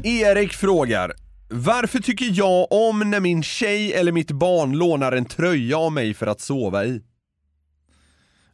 Erik 0.03 0.53
frågar, 0.53 1.13
varför 1.49 1.99
tycker 1.99 2.29
jag 2.33 2.71
om 2.71 3.09
när 3.11 3.19
min 3.19 3.43
tjej 3.43 3.93
eller 3.93 4.11
mitt 4.11 4.31
barn 4.31 4.71
lånar 4.77 5.11
en 5.11 5.25
tröja 5.25 5.77
av 5.77 5.91
mig 5.91 6.13
för 6.13 6.27
att 6.27 6.41
sova 6.41 6.85
i? 6.85 7.01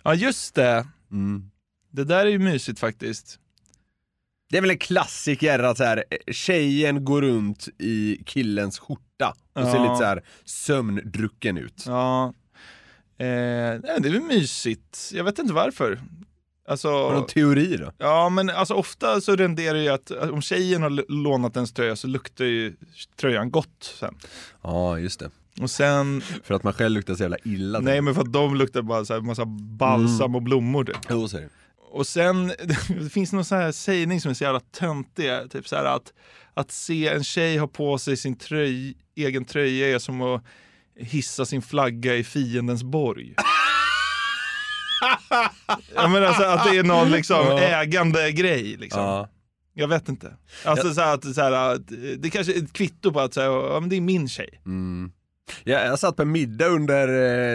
Ja, 0.04 0.14
just 0.16 0.56
det. 0.56 0.88
Mm. 1.12 1.52
Det 1.92 2.04
där 2.04 2.26
är 2.26 2.30
ju 2.30 2.40
mysigt 2.40 2.80
faktiskt. 2.80 3.40
Det 4.54 4.58
är 4.58 4.62
väl 4.62 4.70
en 4.72 4.78
klassiker 4.78 5.60
att 5.60 5.78
så 5.78 5.84
här, 5.84 6.04
eh, 6.10 6.34
tjejen 6.34 7.06
går 7.06 7.22
runt 7.22 7.68
i 7.80 8.24
killens 8.26 8.80
skjorta 8.80 9.34
och 9.54 9.62
ser 9.62 9.76
Ja. 9.76 9.84
lite 9.84 9.96
så 9.96 10.04
här 10.04 10.24
sömndrucken 10.46 11.58
ut. 11.58 11.84
Ja. 11.88 12.34
Eh, 13.18 13.26
nej, 13.26 13.80
det 14.00 14.08
är 14.08 14.12
väl 14.12 14.22
mysigt. 14.22 15.10
Jag 15.14 15.24
vet 15.24 15.40
inte 15.40 15.54
varför. 15.54 16.00
Alltså, 16.68 16.88
Har 16.92 17.12
du 17.12 17.18
någon 17.18 17.28
teori 17.28 17.78
då? 17.78 17.92
ja, 17.98 18.30
men 18.30 18.50
alltså, 18.50 18.74
ofta 18.74 19.22
så 19.22 19.36
renderar 19.36 19.78
ju 19.78 19.90
att 19.90 20.12
om 20.12 20.42
tjejen 20.42 20.82
har 20.82 21.12
lånat 21.24 21.56
ens 21.56 21.74
tröja 21.74 21.96
så 21.96 22.08
luktar 22.08 22.46
ju 22.46 22.76
tröjan 23.20 23.52
gott 23.52 23.96
sen. 24.00 24.16
Ja, 24.62 25.00
just 25.00 25.20
det. 25.20 25.30
Och 25.62 25.72
sen, 25.72 26.22
För 26.44 26.54
att 26.56 26.64
man 26.64 26.74
själv 26.74 26.96
luktar 26.96 27.16
så 27.16 27.24
jävla 27.24 27.38
illa. 27.44 27.80
nej 27.80 28.02
men 28.02 28.16
för 28.16 28.22
att 28.22 28.34
de 28.34 28.56
luktar 28.56 28.82
bara 28.82 29.06
så 29.06 29.14
här 29.14 29.22
massa 29.22 29.46
balsam 29.80 30.36
och 30.36 30.42
blommor 30.42 30.84
typ. 30.84 30.98
Jo, 31.10 31.28
så 31.28 31.38
är 31.38 31.42
det. 31.42 31.50
Och 31.94 32.08
sen, 32.08 32.48
det 33.02 33.10
finns 33.10 33.34
någon 33.34 33.46
sån 33.46 33.58
här 33.58 33.72
sägning 33.72 34.22
som 34.22 34.32
är 34.32 34.36
så 34.36 34.44
jävla 34.44 34.60
töntig, 34.60 35.30
typ 35.52 35.68
så 35.68 35.76
här 35.76 35.86
att, 35.86 36.14
att 36.54 36.72
se 36.72 37.08
en 37.08 37.24
tjej 37.24 37.58
ha 37.58 37.68
på 37.68 37.98
sig 37.98 38.18
sin 38.18 38.36
tröj, 38.36 38.98
egen 39.16 39.46
tröja 39.46 39.96
är 39.96 40.00
som 40.00 40.22
att 40.22 40.44
hissa 40.96 41.46
sin 41.46 41.62
flagga 41.62 42.16
i 42.16 42.24
fiendens 42.24 42.84
borg. 42.84 43.36
Jag 45.96 46.12
menar 46.12 46.28
alltså 46.28 46.44
att 46.44 46.64
det 46.72 46.78
är 46.78 46.84
någon 46.84 47.12
liksom 47.12 47.46
Ja. 47.48 47.60
ägande 47.60 48.32
grej 48.32 48.64
liksom. 48.64 49.02
Ja. 49.02 49.30
Jag 49.74 49.88
vet 49.88 50.10
inte. 50.10 50.38
Alltså 50.66 50.94
så 50.94 51.02
här, 51.02 51.14
att, 51.14 51.36
så 51.36 51.42
här, 51.42 51.52
att 51.52 51.88
det 52.18 52.30
kanske 52.30 52.54
är 52.54 52.64
ett 52.64 52.74
kvitto 52.74 53.12
på 53.12 53.20
att 53.20 53.34
så 53.34 53.42
här, 53.42 53.48
ja, 53.48 53.80
men 53.80 53.90
det 53.90 53.96
är 53.96 54.02
min 54.02 54.30
tjej. 54.30 54.62
Mm. 54.66 55.12
Jag, 55.64 55.86
jag 55.86 56.00
satt 56.00 56.16
på 56.16 56.22
en 56.22 56.32
middag 56.32 56.68
under 56.68 57.08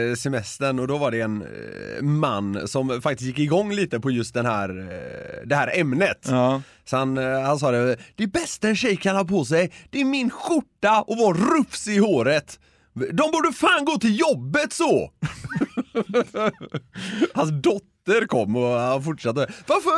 eh, 0.08 0.14
semestern 0.14 0.78
och 0.78 0.88
då 0.88 0.98
var 0.98 1.10
det 1.10 1.20
en 1.20 1.42
eh, 1.42 2.02
man 2.02 2.68
som 2.68 3.02
faktiskt 3.02 3.28
gick 3.28 3.38
igång 3.38 3.72
lite 3.72 4.00
på 4.00 4.10
just 4.10 4.34
den 4.34 4.46
här, 4.46 4.68
eh, 4.68 5.46
det 5.46 5.54
här 5.54 5.80
ämnet. 5.80 6.26
Ja. 6.28 6.62
Så 6.84 6.96
han, 6.96 7.16
han 7.16 7.58
sa 7.58 7.70
det, 7.70 7.96
det 8.16 8.26
bästa 8.26 8.68
en 8.68 8.76
tjej 8.76 8.96
kan 8.96 9.16
ha 9.16 9.24
på 9.24 9.44
sig, 9.44 9.72
det 9.90 10.00
är 10.00 10.04
min 10.04 10.30
skjorta 10.30 11.02
och 11.02 11.16
vara 11.16 11.36
rufsig 11.36 11.94
i 11.94 11.98
håret. 11.98 12.58
De 12.94 13.30
borde 13.30 13.52
fan 13.52 13.84
gå 13.84 13.98
till 13.98 14.20
jobbet 14.20 14.72
så! 14.72 15.12
Hans 17.34 17.50
dotter 17.50 18.26
kom 18.26 18.56
och 18.56 18.80
han 18.80 19.04
fortsatte. 19.04 19.46
Varför, 19.66 19.90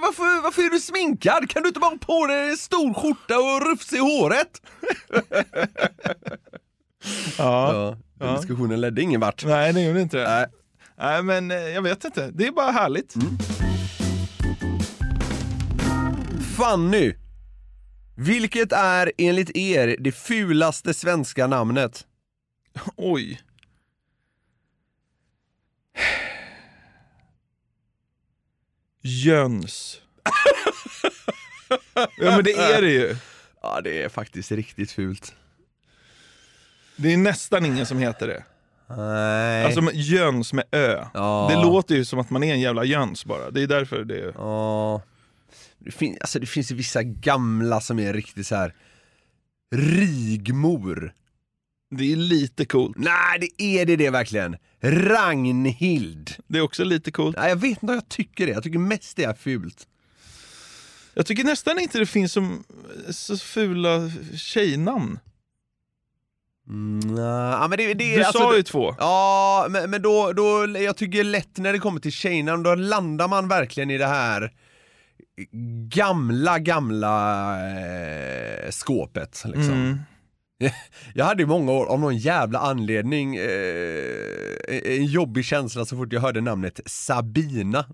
varför, 0.00 0.42
varför 0.42 0.62
är 0.62 0.70
du 0.70 0.80
sminkad? 0.80 1.50
Kan 1.50 1.62
du 1.62 1.68
inte 1.68 1.80
bara 1.80 1.90
ha 1.90 1.98
på 1.98 2.26
dig 2.26 2.56
stor 2.56 2.94
skjorta 2.94 3.38
och 3.38 3.66
rufsig 3.70 3.96
i 3.96 4.00
håret? 4.00 4.62
Ja. 7.38 7.72
Ja, 7.72 7.96
den 8.26 8.36
diskussionen 8.36 8.80
ledde 8.80 9.02
ingen 9.02 9.20
vart. 9.20 9.44
Nej, 9.44 9.72
det 9.72 9.82
gjorde 9.82 10.00
inte 10.00 10.16
det. 10.16 10.28
Nej. 10.28 10.46
Nej, 10.98 11.22
men 11.22 11.50
eh, 11.50 11.56
jag 11.56 11.82
vet 11.82 12.04
inte. 12.04 12.30
Det 12.30 12.46
är 12.46 12.52
bara 12.52 12.70
härligt. 12.70 13.14
Fanny. 16.56 17.14
Vilket 18.16 18.72
är 18.72 19.12
enligt 19.18 19.56
er 19.56 19.96
det 20.00 20.12
fulaste 20.12 20.94
svenska 20.94 21.46
namnet? 21.46 22.06
Oj. 22.96 23.40
Jöns. 29.02 30.00
ja 31.94 32.08
men 32.18 32.44
det 32.44 32.52
är 32.52 32.82
det 32.82 32.90
ju. 32.90 33.16
Ja, 33.62 33.80
det 33.80 34.02
är 34.02 34.08
faktiskt 34.08 34.52
riktigt 34.52 34.92
fult. 34.92 35.34
Det 37.00 37.12
är 37.12 37.16
nästan 37.16 37.64
ingen 37.64 37.86
som 37.86 37.98
heter 37.98 38.26
det. 38.26 38.44
Nej. 38.96 39.64
Alltså 39.64 39.90
jöns 39.94 40.52
med 40.52 40.64
ö. 40.72 41.04
Ja. 41.14 41.48
Det 41.50 41.62
låter 41.62 41.94
ju 41.94 42.04
som 42.04 42.18
att 42.18 42.30
man 42.30 42.42
är 42.44 42.52
en 42.52 42.60
jävla 42.60 42.84
jöns 42.84 43.24
bara. 43.24 43.50
Det 43.50 43.62
är 43.62 43.66
därför 43.66 44.04
det 44.04 44.20
är... 44.20 44.32
Ja. 44.36 45.02
Det, 45.78 45.90
fin- 45.90 46.16
alltså 46.20 46.38
det 46.38 46.46
finns 46.46 46.70
ju 46.72 46.74
vissa 46.74 47.02
gamla 47.02 47.80
som 47.80 47.98
är 47.98 48.12
riktigt 48.12 48.46
så 48.46 48.54
här. 48.56 48.74
Rigmor. 49.74 51.12
Det 51.90 52.12
är 52.12 52.16
lite 52.16 52.64
coolt. 52.64 52.96
Nej, 52.98 53.38
det 53.40 53.62
är 53.62 53.86
det 53.86 53.96
det 53.96 54.10
verkligen. 54.10 54.56
Ragnhild. 54.80 56.30
Det 56.46 56.58
är 56.58 56.62
också 56.62 56.84
lite 56.84 57.10
coolt. 57.10 57.36
Nej, 57.36 57.48
jag 57.48 57.56
vet 57.56 57.70
inte 57.70 57.86
vad 57.86 57.96
jag 57.96 58.08
tycker 58.08 58.46
det. 58.46 58.52
Jag 58.52 58.62
tycker 58.62 58.78
mest 58.78 59.16
det 59.16 59.24
är 59.24 59.34
fult. 59.34 59.86
Jag 61.14 61.26
tycker 61.26 61.44
nästan 61.44 61.78
inte 61.78 61.98
det 61.98 62.06
finns 62.06 62.32
som, 62.32 62.64
så 63.10 63.36
fula 63.38 64.10
tjejnamn. 64.36 65.18
Mm, 66.68 67.16
ja, 67.16 67.68
men 67.68 67.78
det, 67.78 67.94
det, 67.94 68.16
Du 68.16 68.24
alltså, 68.24 68.38
sa 68.38 68.56
ju 68.56 68.62
två. 68.62 68.94
Ja, 68.98 69.66
men, 69.70 69.90
men 69.90 70.02
då, 70.02 70.32
då, 70.32 70.66
jag 70.78 70.96
tycker 70.96 71.24
lätt 71.24 71.58
när 71.58 71.72
det 71.72 71.78
kommer 71.78 72.00
till 72.00 72.12
tjejnamn, 72.12 72.62
då 72.62 72.74
landar 72.74 73.28
man 73.28 73.48
verkligen 73.48 73.90
i 73.90 73.98
det 73.98 74.06
här 74.06 74.52
gamla, 75.88 76.58
gamla 76.58 77.56
eh, 77.70 78.70
skåpet. 78.70 79.42
Liksom. 79.44 79.72
Mm. 79.72 79.98
Jag 81.14 81.24
hade 81.24 81.42
i 81.42 81.46
många 81.46 81.72
år, 81.72 81.86
av 81.86 82.00
någon 82.00 82.16
jävla 82.16 82.58
anledning, 82.58 83.36
eh, 83.36 83.44
en 84.68 85.06
jobbig 85.06 85.44
känsla 85.44 85.84
så 85.84 85.96
fort 85.96 86.12
jag 86.12 86.20
hörde 86.20 86.40
namnet 86.40 86.80
Sabina. 86.86 87.84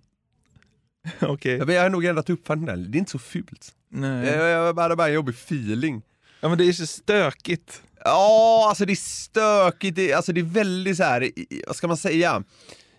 Okej. 1.21 1.57
Jag, 1.57 1.71
jag 1.71 1.83
har 1.83 1.91
nog 1.91 2.05
ändrat 2.05 2.31
uppfattning 2.31 2.67
där, 2.67 2.77
det 2.77 2.97
är 2.97 3.01
inte 3.01 3.11
så 3.11 3.19
fult. 3.19 3.73
Nej. 3.89 4.27
Jag, 4.27 4.49
jag 4.49 4.75
hade 4.75 4.97
bara 4.97 5.09
en 5.09 5.15
jobbig 5.15 5.35
feeling. 5.35 6.03
Ja 6.41 6.49
men 6.49 6.59
det 6.59 6.65
är 6.65 6.73
så 6.73 6.87
stökigt. 6.87 7.83
Ja, 8.05 8.67
alltså 8.69 8.85
det 8.87 8.93
är 8.93 8.97
stökigt, 8.97 9.97
det, 9.97 10.13
alltså 10.13 10.33
det 10.33 10.41
är 10.41 10.45
väldigt 10.45 10.97
så 10.97 11.03
här, 11.03 11.31
vad 11.67 11.77
ska 11.77 11.89
man 11.89 11.97
säga? 11.97 12.43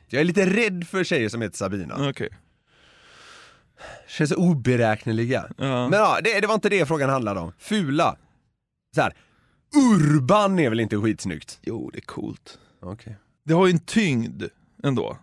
Jag 0.08 0.22
är 0.22 0.26
lite 0.26 0.46
rädd 0.46 0.88
för 0.88 1.04
tjejer 1.04 1.30
som 1.30 1.42
heter 1.42 1.58
Sabina. 1.58 2.10
Okej. 2.10 2.30
Känns 4.08 4.32
oberäkneliga. 4.32 5.46
Ja. 5.58 5.90
Men 5.90 6.00
ja, 6.00 6.20
det, 6.24 6.40
det 6.40 6.48
var 6.48 6.56
inte 6.56 6.70
det 6.70 6.86
frågan 6.86 7.10
handlade 7.10 7.40
om. 7.40 7.52
Fula. 7.60 8.18
Så 8.96 9.02
här. 9.02 9.14
Urban 9.76 10.60
är 10.60 10.70
väl 10.70 10.80
inte 10.80 10.98
skitsnyggt? 10.98 11.60
Jo, 11.62 11.90
det 11.94 12.00
är 12.00 12.02
coolt. 12.02 12.60
Okej. 12.82 13.18
Det 13.46 13.54
har 13.54 13.68
ju 13.68 13.72
en 13.72 13.80
tyngd 13.80 14.44
ändå. 14.84 15.18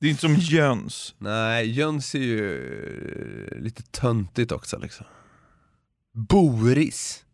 Det 0.00 0.06
är 0.06 0.10
inte 0.10 0.20
som 0.20 0.34
jöns. 0.34 1.14
Nej, 1.18 1.70
Jöns 1.70 2.14
är 2.14 2.18
ju 2.18 3.58
lite 3.60 3.82
töntigt 3.82 4.52
också 4.52 4.78
liksom. 4.78 5.06
Boris. 6.14 7.24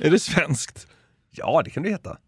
Är 0.00 0.10
det 0.10 0.18
svenskt? 0.18 0.86
Ja, 1.30 1.62
det 1.64 1.70
kan 1.70 1.82
det 1.82 1.88
heta. 1.88 2.18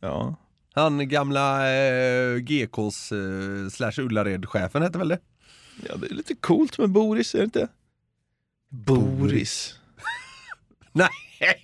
Ja. 0.00 0.36
Han 0.72 1.08
gamla 1.08 1.72
eh, 1.74 2.36
GKs 2.36 3.12
eh, 3.12 3.68
slash 3.70 3.92
Ullared-chefen 3.98 4.82
hette 4.82 4.98
väl 4.98 5.08
det? 5.08 5.18
Ja, 5.88 5.96
det 5.96 6.06
är 6.06 6.14
lite 6.14 6.34
coolt 6.34 6.78
med 6.78 6.90
Boris, 6.90 7.34
är 7.34 7.38
det 7.38 7.44
inte? 7.44 7.68
Boris. 8.68 9.74
Nej, 10.92 11.08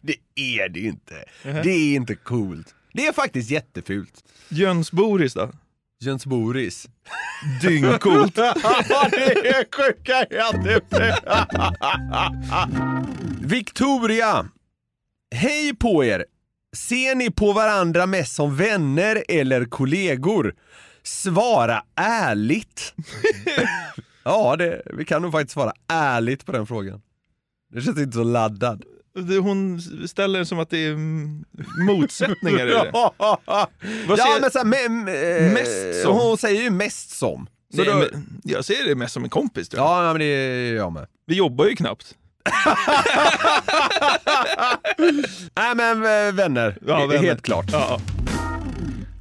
det 0.02 0.16
är 0.34 0.68
det 0.68 0.80
inte. 0.80 1.24
Nähä. 1.44 1.62
Det 1.62 1.70
är 1.70 1.96
inte 1.96 2.14
coolt. 2.14 2.74
Det 2.92 3.06
är 3.06 3.12
faktiskt 3.12 3.50
jättefult. 3.50 4.24
Jöns-Boris 4.48 5.34
då? 5.34 5.52
Jöns 6.00 6.26
Boris. 6.26 6.88
Dyngcoolt. 7.62 8.34
det 8.34 8.50
är 9.48 9.76
sjuka 9.76 10.26
det 10.62 10.82
Victoria! 13.46 14.48
Hej 15.36 15.74
på 15.74 16.04
er! 16.04 16.24
Ser 16.76 17.14
ni 17.14 17.30
på 17.30 17.52
varandra 17.52 18.06
mest 18.06 18.34
som 18.34 18.56
vänner 18.56 19.24
eller 19.28 19.64
kollegor? 19.64 20.54
Svara 21.02 21.82
ärligt. 21.94 22.94
ja, 24.24 24.56
det, 24.56 24.82
vi 24.94 25.04
kan 25.04 25.22
nog 25.22 25.32
faktiskt 25.32 25.52
svara 25.52 25.72
ärligt 25.88 26.46
på 26.46 26.52
den 26.52 26.66
frågan. 26.66 27.02
Det 27.72 27.80
känns 27.80 27.98
inte 27.98 28.16
så 28.16 28.24
laddad. 28.24 28.84
Hon 29.42 29.80
ställer 30.08 30.38
det 30.38 30.46
som 30.46 30.58
att 30.58 30.70
det 30.70 30.86
är 30.86 30.96
motsättningar 31.84 32.66
i 32.66 32.70
det. 32.70 32.90
ja, 32.92 33.68
men 34.06 34.16
så 34.50 34.58
här, 34.58 34.64
me, 34.64 35.12
eh, 35.12 35.52
Mest 35.52 36.02
som? 36.02 36.16
Hon 36.18 36.38
säger 36.38 36.62
ju 36.62 36.70
mest 36.70 37.10
som. 37.10 37.48
Så 37.74 37.76
Nej, 37.76 37.86
då, 37.86 37.94
men 37.94 38.40
jag 38.44 38.64
ser 38.64 38.88
det 38.88 38.94
mest 38.94 39.14
som 39.14 39.24
en 39.24 39.30
kompis. 39.30 39.68
Tror 39.68 39.84
jag. 39.84 40.04
Ja, 40.04 40.12
men 40.12 40.18
det 40.18 40.24
är 40.24 40.74
jag 40.74 40.92
med. 40.92 41.06
Vi 41.26 41.34
jobbar 41.34 41.66
ju 41.66 41.76
knappt. 41.76 42.14
Nej 45.56 45.74
men 45.74 45.96
eh, 46.28 46.34
vänner, 46.34 46.78
Ja, 46.86 47.06
vänner. 47.06 47.22
helt 47.22 47.42
klart. 47.42 47.66
Ja. 47.72 48.00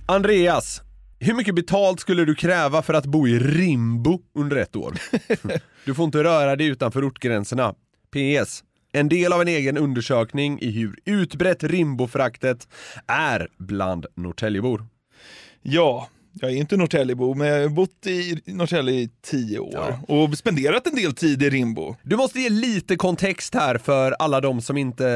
Andreas, 0.05 0.81
hur 1.19 1.33
mycket 1.33 1.55
betalt 1.55 1.99
skulle 1.99 2.25
du 2.25 2.35
kräva 2.35 2.81
för 2.81 2.93
att 2.93 3.05
bo 3.05 3.27
i 3.27 3.39
Rimbo 3.39 4.19
under 4.35 4.55
ett 4.57 4.75
år? 4.75 4.93
Du 5.85 5.93
får 5.95 6.05
inte 6.05 6.23
röra 6.23 6.55
dig 6.55 6.67
utanför 6.67 7.07
ortgränserna. 7.07 7.73
PS. 8.13 8.63
En 8.93 9.09
del 9.09 9.33
av 9.33 9.41
en 9.41 9.47
egen 9.47 9.77
undersökning 9.77 10.59
i 10.61 10.71
hur 10.71 10.95
utbrett 11.05 11.63
Rimbo-fraktet 11.63 12.67
är 13.07 13.47
bland 13.57 14.05
Norrtäljebor. 14.15 14.85
ja, 15.61 16.09
jag 16.41 16.51
är 16.51 16.55
inte 16.55 16.77
Norrtäljebo, 16.77 17.33
men 17.33 17.47
jag 17.47 17.61
har 17.61 17.69
bott 17.69 18.07
i 18.07 18.41
Norrtälje 18.45 18.93
i 18.93 19.09
tio 19.25 19.59
år 19.59 19.99
och 20.07 20.37
spenderat 20.37 20.87
en 20.87 20.95
del 20.95 21.13
tid 21.13 21.43
i 21.43 21.49
Rimbo. 21.49 21.95
Du 22.03 22.15
måste 22.17 22.39
ge 22.39 22.49
lite 22.49 22.95
kontext 22.95 23.55
här 23.55 23.77
för 23.77 24.11
alla 24.11 24.41
de 24.41 24.61
som 24.61 24.77
inte 24.77 25.07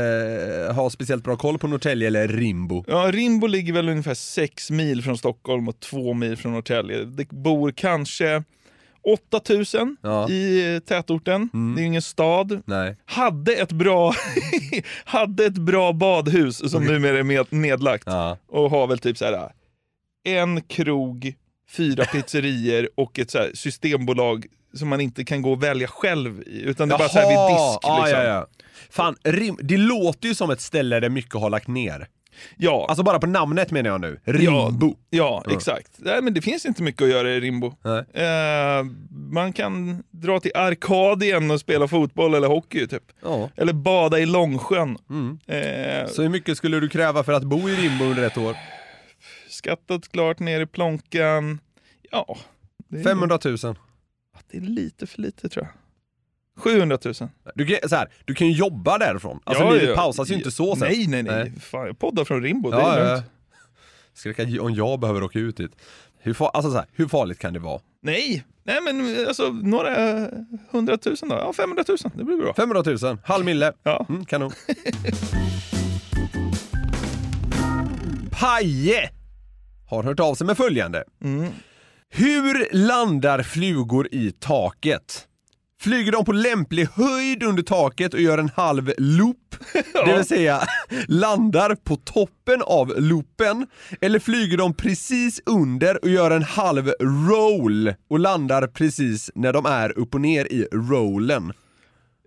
eh, 0.68 0.76
har 0.76 0.90
speciellt 0.90 1.24
bra 1.24 1.36
koll 1.36 1.58
på 1.58 1.68
Norrtälje 1.68 2.08
eller 2.08 2.28
Rimbo. 2.28 2.84
Ja, 2.88 3.12
Rimbo 3.12 3.48
ligger 3.48 3.74
väl 3.74 3.90
ungefär 3.90 4.14
sex 4.14 4.72
mil 4.72 5.04
från 5.04 5.18
Stockholm 5.18 5.68
och 5.68 5.80
två 5.80 6.14
mil 6.14 6.38
från 6.38 6.54
Norrtälje. 6.54 7.04
Det 7.06 7.30
bor 7.30 7.72
kanske 7.72 8.44
8000 9.04 9.98
Ja. 10.02 10.26
Mm. 10.26 10.32
i 10.32 10.82
tätorten. 10.86 11.50
Det 11.76 11.80
är 11.80 11.82
ju 11.82 11.88
ingen 11.88 12.02
stad. 12.02 12.62
Nej. 12.66 12.96
Hade 13.06 13.54
ett 13.54 13.72
bra, 13.72 14.14
hade 15.06 15.46
ett 15.46 15.58
bra 15.58 15.94
badhus 15.94 16.72
som 16.72 16.86
numera 16.86 17.20
är 17.20 17.56
nedlagt. 17.56 18.04
Ja. 18.08 18.38
Och 18.48 18.70
har 18.70 18.88
väl 18.88 19.00
typ 19.00 19.18
så 19.18 19.26
här 19.26 19.52
en 20.38 20.62
krog, 20.62 21.34
fyra 21.72 22.06
pizzerior 22.12 22.90
och 22.96 23.20
ett 23.20 23.32
så 23.32 23.38
här 23.38 23.52
systembolag 23.54 24.46
som 24.74 24.88
man 24.90 25.02
inte 25.02 25.24
kan 25.26 25.42
gå 25.42 25.52
och 25.52 25.64
välja 25.64 25.88
själv 25.88 26.42
i. 26.42 26.62
Utan 26.62 26.90
det 26.90 26.96
är 26.96 27.00
bara 27.00 27.10
så 27.10 27.20
här 27.20 27.28
vid 27.28 27.56
disk. 27.56 27.80
ja, 27.82 28.04
liksom. 28.06 28.20
ja, 28.24 28.26
ja. 28.26 28.48
Fan, 28.90 29.16
rim, 29.24 29.58
det 29.62 29.78
låter 29.78 30.28
ju 30.28 30.36
som 30.36 30.50
ett 30.50 30.62
ställe 30.62 31.00
där 31.00 31.10
mycket 31.10 31.34
har 31.36 31.50
lagt 31.50 31.68
ner. 31.68 32.08
Ja. 32.58 32.86
Alltså 32.90 33.04
bara 33.04 33.20
på 33.20 33.28
namnet 33.28 33.72
menar 33.72 33.90
jag 33.90 34.02
nu. 34.02 34.20
Rimbo. 34.24 34.96
Ja, 35.10 35.44
exakt. 35.52 35.92
Nej, 35.98 36.22
men 36.22 36.34
det 36.34 36.42
finns 36.42 36.66
inte 36.66 36.84
mycket 36.84 37.02
att 37.02 37.10
göra 37.10 37.30
i 37.32 37.40
Rimbo. 37.40 37.68
Eh, 38.14 38.84
man 39.32 39.54
kan 39.54 40.04
dra 40.12 40.40
till 40.40 40.52
Arkadien 40.56 41.52
och 41.52 41.60
spela 41.60 41.88
fotboll 41.88 42.34
eller 42.34 42.48
hockey 42.48 42.88
typ. 42.88 43.04
Ja. 43.24 43.50
Eller 43.56 43.74
bada 43.74 44.20
i 44.20 44.26
Långsjön. 44.26 44.98
Mm. 45.10 45.40
Eh, 45.48 46.08
Så 46.10 46.22
hur 46.22 46.30
mycket 46.30 46.58
skulle 46.58 46.80
du 46.80 46.90
kräva 46.90 47.24
för 47.24 47.34
att 47.34 47.44
bo 47.44 47.70
i 47.70 47.76
Rimbo 47.76 48.06
under 48.06 48.24
ett 48.24 48.38
år? 48.38 48.56
Skattat 49.60 50.10
klart 50.10 50.40
ner 50.40 50.62
i 50.62 50.66
plånkan. 50.66 51.60
Ja, 52.12 52.38
det 52.88 53.00
är, 53.00 53.04
500 53.04 53.40
000. 53.46 53.58
det 54.52 54.58
är 54.58 54.62
lite 54.62 55.08
för 55.08 55.22
lite 55.22 55.50
tror 55.50 55.66
jag. 55.66 55.74
700 56.64 56.98
000. 57.06 57.14
Du 57.56 57.66
kan, 57.66 57.90
så 57.90 57.96
här, 57.96 58.10
du 58.26 58.34
kan 58.36 58.48
ju 58.48 58.54
jobba 58.54 58.98
därifrån. 58.98 59.40
Alltså 59.44 59.64
Ja, 59.64 59.72
livet 59.72 59.90
ja. 59.90 59.96
pausas 59.96 60.32
ju 60.32 60.36
inte 60.36 60.52
så 60.52 60.76
sen. 60.76 60.88
Nej, 60.88 61.08
nej, 61.08 61.24
nej. 61.24 61.44
Nej. 61.50 61.60
Fan, 61.60 61.86
jag 61.88 62.00
poddar 62.00 62.26
från 62.26 62.42
Rimbo, 62.44 62.72
det 62.72 62.78
Ja, 62.78 62.94
är 62.96 63.06
ja. 63.06 63.14
lugnt. 63.14 63.26
Skräcka 64.14 64.62
om 64.62 64.74
jag 64.74 65.00
behöver 65.00 65.24
åka 65.24 65.40
ut 65.40 65.58
dit. 65.58 65.72
Hur, 66.20 66.34
far, 66.34 66.48
alltså 66.54 66.72
så 66.72 66.78
här, 66.78 66.86
hur 66.94 67.08
farligt 67.08 67.40
kan 67.40 67.54
det 67.54 67.60
vara? 67.60 67.82
Nej, 68.02 68.44
nej 68.64 68.82
men 68.82 69.26
alltså 69.28 69.50
några 69.50 70.28
hundratusen 70.72 71.30
då. 71.30 71.36
Ja, 71.36 71.54
500 71.54 71.84
000, 71.88 71.98
det 72.16 72.24
blir 72.24 72.38
bra. 72.38 72.54
500 72.54 72.84
000, 73.02 73.18
halv 73.24 73.46
mille. 73.46 73.74
Ja. 73.84 74.06
Mm, 74.10 74.26
kanon. 74.26 74.52
Paje 78.32 79.10
har 79.90 80.04
hört 80.04 80.20
av 80.20 80.36
sig 80.36 80.48
med 80.48 80.58
följande. 80.58 81.04
Mm. 81.24 81.52
Hur 82.10 82.76
landar 82.76 83.44
flugor 83.44 84.08
i 84.12 84.32
taket? 84.32 85.26
Flyger 85.82 86.12
de 86.12 86.26
på 86.26 86.32
lämplig 86.32 86.88
höjd 86.94 87.44
under 87.44 87.64
taket 87.64 88.14
och 88.14 88.22
gör 88.22 88.38
en 88.38 88.50
halv 88.56 88.94
loop, 88.98 89.56
det 90.06 90.16
vill 90.16 90.26
säga 90.26 90.62
landar 91.08 91.76
på 91.76 91.96
toppen 91.96 92.62
av 92.62 93.02
loopen, 93.02 93.68
eller 94.02 94.20
flyger 94.20 94.58
de 94.58 94.74
precis 94.74 95.42
under 95.46 96.04
och 96.04 96.10
gör 96.10 96.32
en 96.32 96.44
halv 96.44 96.94
roll 97.30 97.94
och 98.10 98.20
landar 98.20 98.68
precis 98.68 99.32
när 99.36 99.54
de 99.54 99.66
är 99.66 99.98
upp 100.00 100.14
och 100.14 100.22
ner 100.22 100.46
i 100.46 100.68
rollen? 100.72 101.54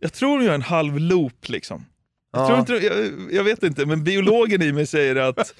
Jag 0.01 0.13
tror 0.13 0.39
de 0.39 0.45
gör 0.45 0.55
en 0.55 0.63
halv 0.63 0.99
loop 0.99 1.49
liksom. 1.49 1.85
Jag, 2.33 2.43
Ja. 2.43 2.47
tror 2.47 2.59
inte, 2.59 2.87
jag, 2.87 3.11
jag 3.33 3.45
vet 3.45 3.63
inte, 3.63 3.87
men 3.87 4.05
biologen 4.05 4.63
i 4.63 4.73
mig 4.73 4.87
säger 4.87 5.17
att 5.17 5.55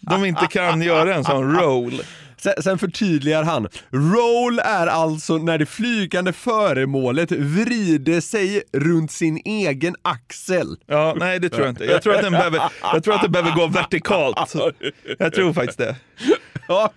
de 0.00 0.24
inte 0.24 0.46
kan 0.46 0.82
göra 0.82 1.14
en 1.14 1.24
sån 1.24 1.56
roll. 1.56 2.02
Sen, 2.36 2.52
sen 2.62 2.78
förtydligar 2.78 3.42
han. 3.42 3.68
Roll 3.90 4.58
är 4.58 4.86
alltså 4.86 5.38
när 5.38 5.58
det 5.58 5.66
flygande 5.66 6.32
föremålet 6.32 7.32
vrider 7.32 8.20
sig 8.20 8.62
runt 8.72 9.12
sin 9.12 9.40
egen 9.44 9.94
axel. 10.02 10.76
Ja, 10.86 11.14
nej 11.18 11.38
det 11.40 11.48
tror 11.48 11.60
jag 11.62 11.70
inte. 11.72 11.84
Jag 11.84 12.02
tror 12.02 12.14
att 12.14 12.22
den 12.22 12.32
behöver, 12.32 12.60
jag 12.82 13.04
tror 13.04 13.14
att 13.14 13.22
den 13.22 13.32
behöver 13.32 13.50
gå 13.56 13.66
vertikalt. 13.66 14.54
Jag 15.18 15.34
tror 15.34 15.52
faktiskt 15.52 15.78
det. 15.78 15.96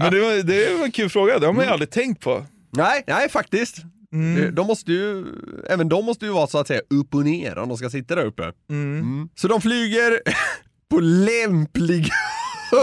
Men 0.00 0.12
det 0.12 0.20
var, 0.20 0.42
det 0.42 0.78
var 0.78 0.84
en 0.84 0.90
kul 0.92 1.08
fråga, 1.10 1.38
det 1.38 1.46
har 1.46 1.52
man 1.52 1.64
ju 1.64 1.70
aldrig 1.70 1.90
tänkt 1.90 2.20
på. 2.22 2.46
Nej, 2.70 3.04
nej 3.06 3.28
faktiskt. 3.28 3.76
Mm. 4.16 4.54
De 4.54 4.66
måste 4.66 4.92
ju, 4.92 5.24
även 5.68 5.88
de 5.88 6.04
måste 6.04 6.24
ju 6.24 6.32
vara 6.32 6.46
så 6.46 6.58
att 6.58 6.66
säga 6.66 6.80
upp 6.90 7.14
och 7.14 7.24
ner 7.24 7.58
om 7.58 7.68
de 7.68 7.78
ska 7.78 7.90
sitta 7.90 8.14
där 8.14 8.24
uppe. 8.26 8.52
Mm. 8.70 9.28
Så 9.34 9.48
de 9.48 9.60
flyger 9.60 10.20
på 10.90 11.00
lämplig 11.00 12.08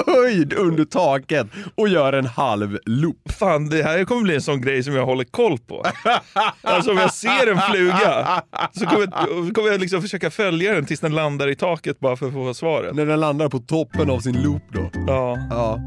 höjd 0.08 0.54
under 0.54 0.86
taket 0.86 1.48
och 1.76 1.88
gör 1.88 2.14
en 2.14 2.26
halv 2.26 2.80
loop. 2.86 3.32
Fan, 3.40 3.70
det 3.70 3.84
här 3.84 4.06
kommer 4.06 4.22
bli 4.22 4.36
en 4.36 4.42
sån 4.42 4.62
grej 4.62 4.84
som 4.84 4.96
jag 4.96 5.06
håller 5.06 5.24
koll 5.24 5.58
på. 5.58 5.86
Alltså 6.62 6.92
om 6.92 6.98
jag 6.98 7.14
ser 7.14 7.52
en 7.52 7.62
fluga 7.72 8.44
så 8.72 8.86
kommer 8.86 9.08
jag, 9.12 9.56
kommer 9.56 9.70
jag 9.70 9.80
liksom 9.80 10.02
försöka 10.02 10.32
följa 10.32 10.74
den 10.74 10.86
tills 10.86 11.00
den 11.00 11.16
landar 11.16 11.48
i 11.48 11.56
taket 11.56 12.00
bara 12.00 12.16
för 12.16 12.28
att 12.28 12.34
få 12.34 12.54
svaret. 12.54 12.96
När 12.96 13.06
den 13.06 13.20
landar 13.20 13.50
på 13.50 13.60
toppen 13.60 14.10
av 14.10 14.20
sin 14.20 14.42
loop 14.42 14.64
då. 14.72 14.90
Ja. 15.08 15.38
ja. 15.50 15.80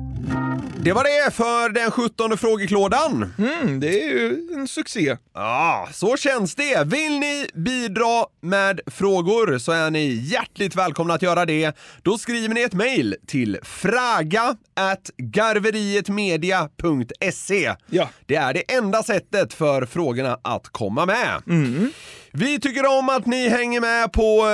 Det 0.81 0.93
var 0.93 1.05
det 1.05 1.35
för 1.35 1.69
den 1.69 1.91
17 1.91 2.39
frågeklådan. 2.39 3.33
Mm, 3.39 3.81
det 3.81 4.03
är 4.03 4.09
ju 4.09 4.49
en 4.55 4.69
succé. 4.69 5.17
Ja, 5.35 5.89
så 5.93 6.17
känns 6.17 6.55
det. 6.55 6.87
Vill 6.87 7.19
ni 7.19 7.47
bidra 7.55 8.25
med 8.43 8.81
frågor 8.87 9.59
så 9.59 9.73
är 9.73 9.91
ni 9.91 10.07
hjärtligt 10.07 10.77
välkomna 10.77 11.15
att 11.15 11.23
göra 11.23 11.45
det. 11.45 11.77
Då 12.03 12.19
skriver 12.19 12.55
ni 12.55 12.63
ett 12.63 12.73
mejl 12.73 13.17
till 13.27 13.59
fraga 13.87 14.57
at 14.75 15.11
garverietmedia.se. 15.17 17.75
Ja. 17.91 18.09
Det 18.27 18.37
är 18.37 18.55
det 18.55 18.73
enda 18.75 19.03
sättet 19.03 19.55
för 19.55 19.87
frågorna 19.87 20.39
att 20.43 20.69
komma 20.69 21.07
med. 21.07 21.43
Mm. 21.47 21.91
Vi 22.33 22.61
tycker 22.61 22.99
om 22.99 23.09
att 23.09 23.27
ni 23.27 23.49
hänger 23.49 23.81
med 23.81 24.13
på, 24.13 24.47
eh, 24.47 24.53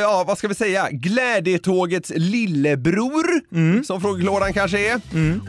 ja 0.00 0.24
vad 0.26 0.38
ska 0.38 0.48
vi 0.48 0.54
säga, 0.54 0.88
glädjetågets 0.90 2.12
lillebror, 2.16 3.24
Mm. 3.52 3.84
som 3.84 4.00
frågeklådan 4.00 4.52
kanske 4.52 4.92
är. 4.92 5.00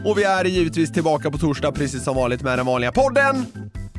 Och 0.04 0.18
vi 0.18 0.24
är 0.24 0.44
givetvis 0.44 0.92
tillbaka 0.92 1.30
på 1.30 1.38
torsdag 1.38 1.72
precis 1.72 2.04
som 2.04 2.16
vanligt 2.16 2.42
med 2.42 2.58
den 2.58 2.66
vanliga 2.66 2.92
podden. 2.92 3.46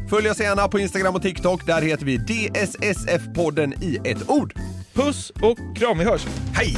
Följ 0.09 0.29
oss 0.29 0.39
gärna 0.39 0.67
på 0.67 0.79
Instagram 0.79 1.15
och 1.15 1.21
TikTok, 1.21 1.65
där 1.65 1.81
heter 1.81 2.05
vi 2.05 2.17
DSSF-podden 2.17 3.83
i 3.83 3.99
ett 4.11 4.29
ord. 4.29 4.53
Puss 4.93 5.29
och 5.29 5.57
kram, 5.77 5.97
vi 5.97 6.05
hörs. 6.05 6.25
Hej! 6.53 6.77